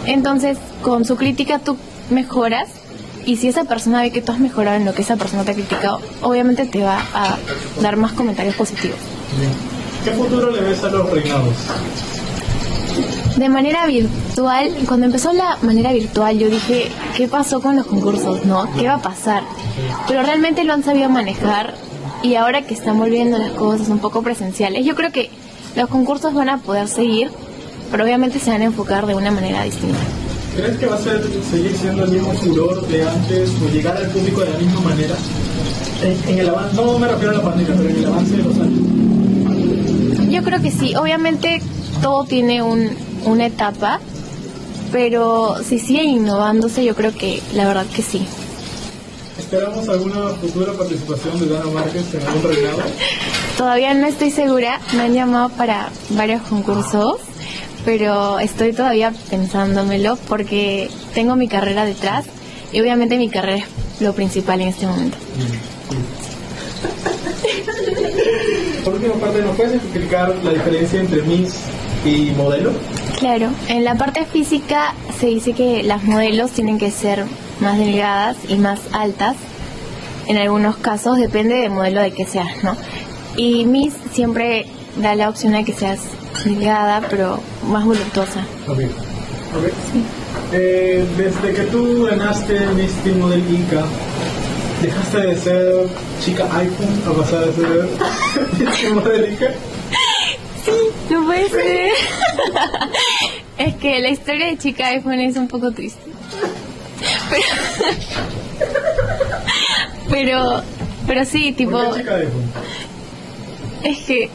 Entonces, 0.06 0.59
con 0.82 1.04
su 1.04 1.16
crítica 1.16 1.59
tú 1.59 1.76
mejoras 2.11 2.69
y 3.25 3.37
si 3.37 3.49
esa 3.49 3.64
persona 3.64 4.03
ve 4.03 4.12
que 4.12 4.23
tú 4.23 4.33
has 4.33 4.38
mejorado 4.38 4.77
en 4.77 4.85
lo 4.85 4.95
que 4.95 5.03
esa 5.03 5.16
persona 5.16 5.45
te 5.45 5.51
ha 5.51 5.55
criticado, 5.55 6.01
obviamente 6.23 6.64
te 6.66 6.83
va 6.83 6.99
a 7.12 7.37
dar 7.83 7.97
más 7.97 8.12
comentarios 8.12 8.55
positivos. 8.55 8.99
¿Qué 10.05 10.12
futuro 10.12 10.53
le 10.53 10.61
ves 10.61 10.85
a 10.85 10.88
los 10.88 11.11
reinados? 11.11 11.55
De 13.37 13.49
manera 13.49 13.85
virtual, 13.87 14.71
cuando 14.87 15.07
empezó 15.07 15.33
la 15.33 15.59
manera 15.62 15.92
virtual, 15.92 16.38
yo 16.38 16.49
dije, 16.49 16.88
¿qué 17.16 17.27
pasó 17.27 17.61
con 17.61 17.77
los 17.77 17.87
concursos? 17.87 18.47
¿No? 18.47 18.73
¿Qué 18.79 18.87
va 18.87 18.95
a 18.95 19.03
pasar? 19.03 19.42
Pero 20.07 20.23
realmente 20.23 20.64
lo 20.64 20.73
han 20.73 20.85
sabido 20.85 21.09
manejar 21.09 21.75
y 22.23 22.37
ahora 22.37 22.62
que 22.62 22.75
están 22.75 22.99
volviendo 22.99 23.37
las 23.38 23.51
cosas 23.51 23.88
un 23.88 23.99
poco 23.99 24.23
presenciales, 24.23 24.87
yo 24.87 24.95
creo 24.95 25.11
que 25.11 25.31
los 25.75 25.88
concursos 25.88 26.33
van 26.33 26.49
a 26.49 26.59
poder 26.59 26.87
seguir, 26.88 27.31
pero 27.90 28.05
obviamente 28.05 28.38
se 28.38 28.51
van 28.51 28.62
a 28.62 28.66
enfocar 28.66 29.07
de 29.07 29.14
una 29.14 29.33
manera 29.33 29.64
distinta. 29.64 29.99
¿Crees 30.57 30.79
que 30.79 30.87
va 30.87 30.97
a 30.97 30.99
ser, 30.99 31.23
seguir 31.51 31.77
siendo 31.77 32.05
el 32.05 32.12
mismo 32.12 32.33
furor 32.33 32.87
de 32.88 33.07
antes 33.07 33.51
o 33.62 33.69
llegar 33.69 33.97
al 33.97 34.09
público 34.09 34.40
de 34.40 34.51
la 34.51 34.59
misma 34.59 34.81
manera? 34.81 35.14
En, 36.03 36.31
en 36.31 36.38
el 36.38 36.49
avance, 36.49 36.77
no 36.77 36.99
me 36.99 37.09
refiero 37.09 37.31
a 37.31 37.35
la 37.35 37.42
pandemia, 37.42 37.75
pero 37.77 37.88
en 37.90 37.97
el 37.97 38.07
avance 38.07 38.37
de 38.37 38.42
los 38.42 38.57
años. 38.57 40.31
Yo 40.31 40.42
creo 40.42 40.62
que 40.62 40.71
sí, 40.71 40.97
obviamente 40.97 41.61
todo 42.01 42.25
tiene 42.25 42.62
un, 42.62 42.90
una 43.27 43.47
etapa, 43.47 44.01
pero 44.92 45.57
si 45.62 45.79
siguen 45.79 46.09
innovándose, 46.09 46.85
yo 46.85 46.95
creo 46.95 47.12
que 47.14 47.42
la 47.55 47.66
verdad 47.66 47.85
que 47.95 48.01
sí. 48.03 48.27
¿Esperamos 49.38 49.87
alguna 49.90 50.31
futura 50.40 50.73
participación 50.73 51.38
de 51.38 51.49
Dana 51.49 51.71
Márquez 51.71 52.14
en 52.14 52.27
algún 52.27 52.42
reinado? 52.42 52.79
Todavía 53.59 53.92
no 53.92 54.07
estoy 54.07 54.31
segura, 54.31 54.81
me 54.95 55.03
han 55.03 55.12
llamado 55.12 55.51
para 55.51 55.90
varios 56.11 56.42
concursos, 56.42 57.19
pero 57.87 58.40
estoy 58.40 58.72
todavía 58.72 59.12
pensándomelo 59.31 60.18
porque 60.29 60.90
tengo 61.14 61.37
mi 61.37 61.46
carrera 61.46 61.85
detrás 61.85 62.27
y 62.72 62.81
obviamente 62.81 63.16
mi 63.16 63.31
carrera 63.31 63.64
es 63.64 64.01
lo 64.03 64.12
principal 64.12 64.61
en 64.61 64.68
este 64.68 64.87
momento. 64.88 65.16
Por 68.85 68.94
última 68.94 69.14
parte, 69.14 69.40
¿nos 69.40 69.57
puedes 69.57 69.75
explicar 69.75 70.35
la 70.42 70.51
diferencia 70.51 71.01
entre 71.01 71.22
Miss 71.22 71.55
y 72.05 72.33
modelo? 72.33 72.72
Claro, 73.20 73.51
en 73.68 73.85
la 73.85 73.94
parte 73.94 74.25
física 74.25 74.92
se 75.20 75.27
dice 75.27 75.53
que 75.53 75.85
las 75.85 76.03
modelos 76.03 76.51
tienen 76.51 76.79
que 76.79 76.90
ser 76.90 77.25
más 77.61 77.79
delgadas 77.79 78.37
y 78.49 78.57
más 78.57 78.81
altas. 78.92 79.37
En 80.27 80.38
algunos 80.38 80.77
casos 80.77 81.18
depende 81.18 81.55
del 81.55 81.70
modelo 81.70 82.03
de 82.03 82.11
que 82.11 82.27
seas, 82.27 82.64
¿no? 82.64 82.77
Y 83.37 83.64
Miss 83.64 83.94
siempre 84.12 84.66
da 84.96 85.14
la 85.14 85.29
opción 85.29 85.55
a 85.55 85.62
que 85.62 85.72
seas 85.72 86.01
delgada, 86.44 87.03
pero 87.09 87.40
más 87.68 87.85
voluptuosa. 87.85 88.40
Ok. 88.68 88.79
Ok. 88.79 89.72
Eh, 90.53 91.05
desde 91.16 91.53
que 91.55 91.62
tú 91.70 92.05
ganaste 92.05 92.61
Miss 92.75 92.92
Model 93.16 93.42
Inca, 93.51 93.85
¿dejaste 94.83 95.20
de 95.20 95.37
ser 95.37 95.75
chica 96.25 96.44
iPhone 96.57 97.03
a 97.07 97.12
pasar 97.12 97.44
a 97.44 97.53
ser 97.53 97.88
Miss 98.59 98.94
Model 98.94 99.33
Inca? 99.33 99.51
No 101.11 101.25
puede 101.25 101.49
ser. 101.49 101.90
es 103.59 103.75
que 103.77 104.01
la 104.01 104.09
historia 104.09 104.49
de 104.49 104.59
Chica 104.59 104.88
iPhone 104.88 105.20
es 105.20 105.37
un 105.37 105.46
poco 105.49 105.70
triste. 105.70 106.01
Pero, 107.31 107.44
pero, 110.11 110.62
pero 111.07 111.25
sí, 111.25 111.53
tipo, 111.53 111.79
¿Por 111.79 111.94
qué 111.94 112.01
chica 112.01 112.14
iPhone? 112.16 112.51
es 113.85 113.99
que 113.99 114.31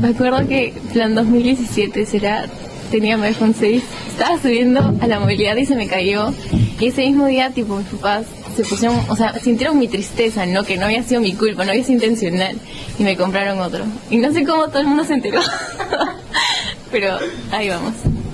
me 0.00 0.08
acuerdo 0.08 0.46
que 0.46 0.74
plan 0.92 1.14
2017 1.14 2.06
será, 2.06 2.46
tenía 2.90 3.16
mi 3.16 3.26
iPhone 3.26 3.54
6, 3.58 3.82
estaba 4.10 4.40
subiendo 4.40 4.94
a 5.00 5.06
la 5.06 5.20
movilidad 5.20 5.56
y 5.56 5.66
se 5.66 5.76
me 5.76 5.86
cayó. 5.86 6.32
Y 6.78 6.86
ese 6.86 7.06
mismo 7.06 7.26
día, 7.26 7.50
tipo, 7.50 7.76
mis 7.76 7.86
papás 7.86 8.26
se 8.56 8.64
pusieron, 8.64 8.98
o 9.08 9.16
sea, 9.16 9.38
sintieron 9.38 9.78
mi 9.78 9.88
tristeza, 9.88 10.46
¿no? 10.46 10.64
Que 10.64 10.76
no 10.76 10.86
había 10.86 11.02
sido 11.02 11.20
mi 11.20 11.34
culpa, 11.34 11.64
no 11.64 11.70
había 11.70 11.84
sido 11.84 11.94
intencional. 11.94 12.56
Y 12.98 13.04
me 13.04 13.16
compraron 13.16 13.60
otro. 13.60 13.84
Y 14.10 14.18
no 14.18 14.32
sé 14.32 14.44
cómo 14.44 14.68
todo 14.68 14.80
el 14.80 14.86
mundo 14.86 15.04
se 15.04 15.14
enteró. 15.14 15.40
Pero 16.90 17.18
ahí 17.50 17.68
vamos. 17.68 17.92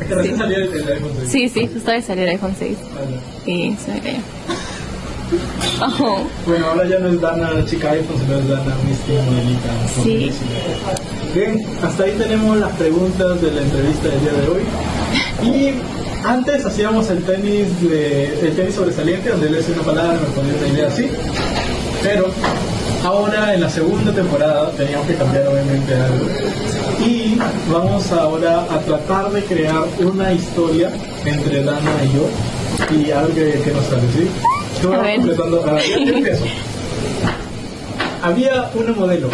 El, 0.09 0.19
iPhone 0.19 1.13
6. 1.21 1.31
Sí, 1.31 1.49
sí, 1.49 1.69
justo 1.73 1.91
de 1.91 2.03
salir 2.03 2.25
el 2.25 2.31
iPhone 2.31 2.55
6. 2.59 2.77
Vale. 2.95 3.19
Y 3.47 3.77
se 3.77 3.93
me 3.93 4.01
cayó. 4.01 4.19
Oh, 5.81 6.27
Bueno, 6.47 6.67
ahora 6.67 6.87
ya 6.87 6.99
no 6.99 7.09
es 7.09 7.21
Dana 7.21 7.65
chica 7.65 7.91
iPhone, 7.93 8.19
sino 8.21 8.39
es 8.39 8.49
Dana 8.49 8.77
Misty 8.87 9.13
modelita. 9.13 9.89
Sí. 10.05 10.31
Bien, 11.35 11.65
hasta 11.83 12.05
ahí 12.05 12.13
tenemos 12.19 12.57
las 12.59 12.73
preguntas 12.73 13.41
de 13.41 13.51
la 13.53 13.63
entrevista 13.63 14.09
del 14.09 14.21
día 14.21 14.33
de 14.33 14.49
hoy. 14.49 14.63
Y 15.43 16.27
antes 16.27 16.65
hacíamos 16.67 17.09
el 17.11 17.23
tenis 17.25 17.69
de, 17.89 18.39
el 18.49 18.55
tenis 18.55 18.75
sobresaliente, 18.75 19.31
donde 19.31 19.49
le 19.51 19.57
decía 19.59 19.75
una 19.75 19.83
palabra, 19.85 20.13
me 20.21 20.27
ponía 20.35 20.55
una 20.59 20.69
idea 20.69 20.89
así. 20.89 21.09
Pero 22.03 22.27
ahora 23.05 23.55
en 23.55 23.63
la 23.63 23.71
segunda 23.71 24.13
temporada 24.13 24.71
teníamos 24.73 25.07
que 25.07 25.15
cambiar 25.15 25.47
obviamente 25.49 25.95
algo. 25.95 26.27
Y 27.01 27.39
vamos 27.73 28.13
ahora 28.13 28.67
a 28.71 28.79
tratar 28.81 29.31
de 29.33 29.43
crear 29.45 29.85
una 30.01 30.33
historia 30.33 30.91
entre 31.25 31.63
Dana 31.65 31.93
y 32.05 32.17
yo. 32.17 32.29
Y 33.05 33.11
a 33.11 33.23
ver 33.23 33.31
qué, 33.33 33.61
qué 33.65 33.71
nos 33.73 33.85
sale, 33.87 34.03
¿sí? 34.13 34.29
Yo 34.83 34.93
A 34.93 34.99
completando- 35.15 35.65
a 35.67 35.73
ver, 35.73 35.85
yo 36.07 36.15
empiezo. 36.15 36.45
Había 38.23 38.71
una 38.75 38.93
modelo, 38.93 39.29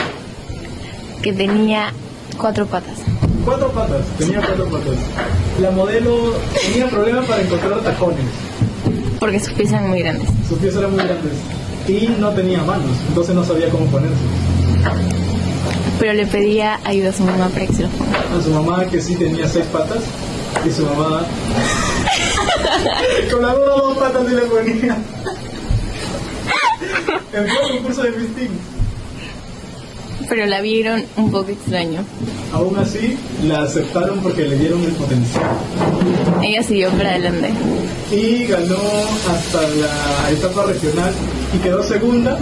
que 1.22 1.32
tenía 1.32 1.92
cuatro 2.38 2.66
patas. 2.66 2.98
cuatro 3.44 3.70
patas, 3.72 4.02
tenía 4.18 4.40
cuatro 4.40 4.66
patas. 4.66 4.94
La 5.60 5.70
modelo 5.70 6.34
tenía 6.66 6.88
problemas 6.88 7.26
para 7.26 7.42
encontrar 7.42 7.80
tacones, 7.80 8.24
Porque 9.18 9.40
sus 9.40 9.52
pies 9.52 9.70
eran 9.72 9.88
muy 9.88 10.00
grandes. 10.00 10.28
sus 10.48 10.58
pies 10.58 10.76
eran 10.76 10.92
muy 10.92 11.02
grandes 11.04 11.32
y 11.88 12.08
no 12.20 12.30
tenía 12.30 12.62
manos, 12.62 12.90
entonces 13.08 13.34
no 13.34 13.44
sabía 13.44 13.68
cómo 13.70 13.86
ponerse. 13.86 14.16
Pero 15.98 16.12
le 16.12 16.26
pedía 16.26 16.78
ayuda 16.84 17.10
a 17.10 17.12
su 17.12 17.24
mamá 17.24 17.48
para 17.48 17.66
que 17.66 17.72
se 17.72 17.82
los 17.82 17.90
ponga. 17.92 18.18
A 18.18 18.42
su 18.42 18.50
mamá 18.50 18.84
que 18.86 19.00
sí 19.00 19.16
tenía 19.16 19.48
seis 19.48 19.64
patas 19.72 19.98
y 20.64 20.70
su 20.70 20.84
mamá 20.86 21.26
con 23.32 23.42
las 23.42 23.54
dos, 23.54 23.82
dos 23.82 23.98
patas 23.98 24.22
sí 24.28 24.34
le 24.34 24.42
ponía. 24.42 24.96
En 27.32 27.48
el 27.48 27.56
concurso 27.72 28.02
de 28.02 28.12
Teen. 28.12 28.77
Pero 30.28 30.44
la 30.46 30.60
vieron 30.60 31.04
un 31.16 31.30
poco 31.30 31.50
extraño. 31.50 32.00
Aún 32.52 32.76
así, 32.78 33.16
la 33.46 33.62
aceptaron 33.62 34.20
porque 34.20 34.42
le 34.46 34.56
dieron 34.56 34.82
el 34.82 34.92
potencial. 34.92 35.44
Ella 36.42 36.62
siguió 36.62 36.90
para 36.90 37.10
adelante. 37.10 37.50
y 38.12 38.44
ganó 38.46 38.76
hasta 39.30 39.62
la 39.62 40.30
etapa 40.30 40.64
regional 40.64 41.12
y 41.54 41.58
quedó 41.58 41.82
segunda 41.82 42.38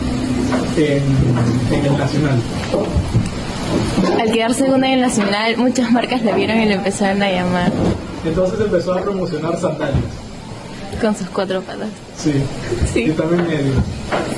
en, 0.77 1.03
en 1.79 1.87
el 1.87 1.97
nacional. 1.99 2.39
Al 4.21 4.31
quedar 4.33 4.55
segunda 4.55 4.87
en 4.89 4.95
el 4.95 5.01
nacional, 5.01 5.57
muchas 5.57 5.91
marcas 5.91 6.23
la 6.23 6.33
vieron 6.35 6.61
y 6.61 6.67
le 6.67 6.75
empezaron 6.75 7.23
a 7.23 7.31
llamar 7.31 7.73
Entonces 8.25 8.61
empezó 8.61 8.95
a 8.95 9.03
promocionar 9.03 9.59
sandalias. 9.61 10.03
con 11.01 11.17
sus 11.17 11.29
cuatro 11.29 11.61
patas. 11.63 11.89
Sí. 12.17 12.33
Sí. 12.93 13.01
Y 13.05 13.11
también 13.11 13.47
medio. 13.47 13.73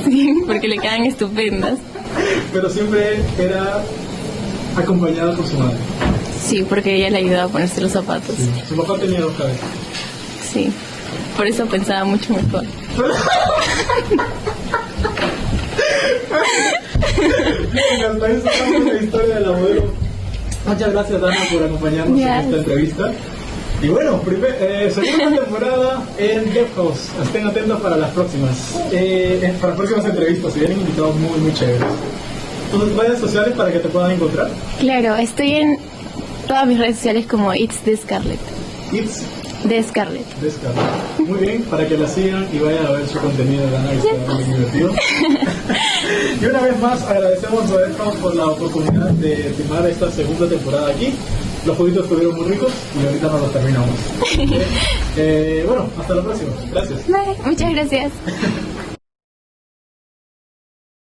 Sí, 0.04 0.34
porque 0.46 0.68
le 0.68 0.78
quedan 0.78 1.04
estupendas. 1.04 1.78
Pero 2.52 2.70
siempre 2.70 3.20
era 3.38 3.82
acompañada 4.76 5.34
por 5.34 5.46
su 5.46 5.58
madre. 5.58 5.76
Sí, 6.40 6.64
porque 6.68 6.96
ella 6.96 7.10
le 7.10 7.18
ayudaba 7.18 7.44
a 7.44 7.48
ponerse 7.48 7.80
los 7.80 7.92
zapatos. 7.92 8.36
Sí. 8.36 8.50
Su 8.68 8.76
papá 8.76 8.98
tenía 8.98 9.20
dos 9.20 9.32
cabezas. 9.36 9.68
Sí. 10.52 10.72
Por 11.36 11.46
eso 11.46 11.66
pensaba 11.66 12.04
mucho 12.04 12.34
mejor. 12.34 12.64
Cerramos 18.40 18.92
la 18.92 19.02
historia 19.02 19.34
de 19.36 19.40
la 19.40 19.52
modelo. 19.52 19.84
Muchas 20.66 20.92
gracias, 20.92 21.20
Dana, 21.20 21.36
por 21.52 21.62
acompañarnos 21.62 22.20
en 22.20 22.28
esta 22.28 22.56
entrevista. 22.56 23.12
Y 23.80 23.88
bueno, 23.88 24.20
primer- 24.22 24.56
eh, 24.60 24.90
segunda 24.92 25.40
temporada 25.40 26.02
en 26.18 26.52
Death 26.52 26.74
House. 26.74 27.10
Estén 27.22 27.46
atentos 27.46 27.80
para 27.80 27.96
las 27.96 28.10
próximas. 28.10 28.74
Eh, 28.90 29.38
eh, 29.42 29.54
para 29.60 29.74
próximas 29.76 30.04
entrevistas. 30.04 30.52
Se 30.52 30.58
vienen 30.60 30.80
invitados 30.80 31.14
muy, 31.16 31.38
muy 31.38 31.54
chéveres. 31.54 31.82
¿Tus 32.72 32.92
redes 32.96 33.20
sociales 33.20 33.54
para 33.56 33.72
que 33.72 33.78
te 33.78 33.88
puedan 33.88 34.10
encontrar? 34.12 34.50
Claro, 34.80 35.14
estoy 35.16 35.52
en 35.52 35.78
todas 36.48 36.66
mis 36.66 36.78
redes 36.78 36.96
sociales 36.96 37.26
como 37.26 37.54
It's 37.54 37.78
the 37.84 37.96
Scarlet. 37.96 38.38
It's 38.92 39.22
De 39.64 39.82
Scarlet. 39.82 40.24
Descarga. 40.40 40.80
Muy 41.18 41.38
bien, 41.38 41.62
para 41.64 41.86
que 41.88 41.96
la 41.98 42.06
sigan 42.08 42.46
y 42.52 42.58
vayan 42.58 42.86
a 42.86 42.90
ver 42.92 43.06
su 43.08 43.18
contenido 43.18 43.62
de 43.64 44.00
que 44.00 44.08
está 44.08 44.32
muy 44.34 44.44
divertido. 44.44 44.90
y 46.42 46.44
una 46.46 46.60
vez 46.60 46.80
más 46.80 47.02
agradecemos 47.02 47.70
a 47.70 47.76
Death 47.78 47.98
House 47.98 48.16
por 48.16 48.34
la 48.36 48.46
oportunidad 48.46 49.10
de 49.10 49.36
filmar 49.56 49.86
esta 49.88 50.10
segunda 50.12 50.46
temporada 50.48 50.90
aquí. 50.90 51.12
Los 51.68 51.76
juguitos 51.76 52.04
estuvieron 52.04 52.34
muy 52.34 52.46
ricos 52.46 52.72
y 52.98 53.06
ahorita 53.06 53.26
nos 53.26 53.40
los 53.42 53.52
terminamos. 53.52 53.90
Eh, 55.20 55.64
bueno, 55.66 55.90
hasta 55.98 56.14
la 56.14 56.22
próxima. 56.22 56.52
Gracias. 56.70 57.06
Bye. 57.08 57.36
Muchas 57.44 57.72
gracias. 57.72 58.12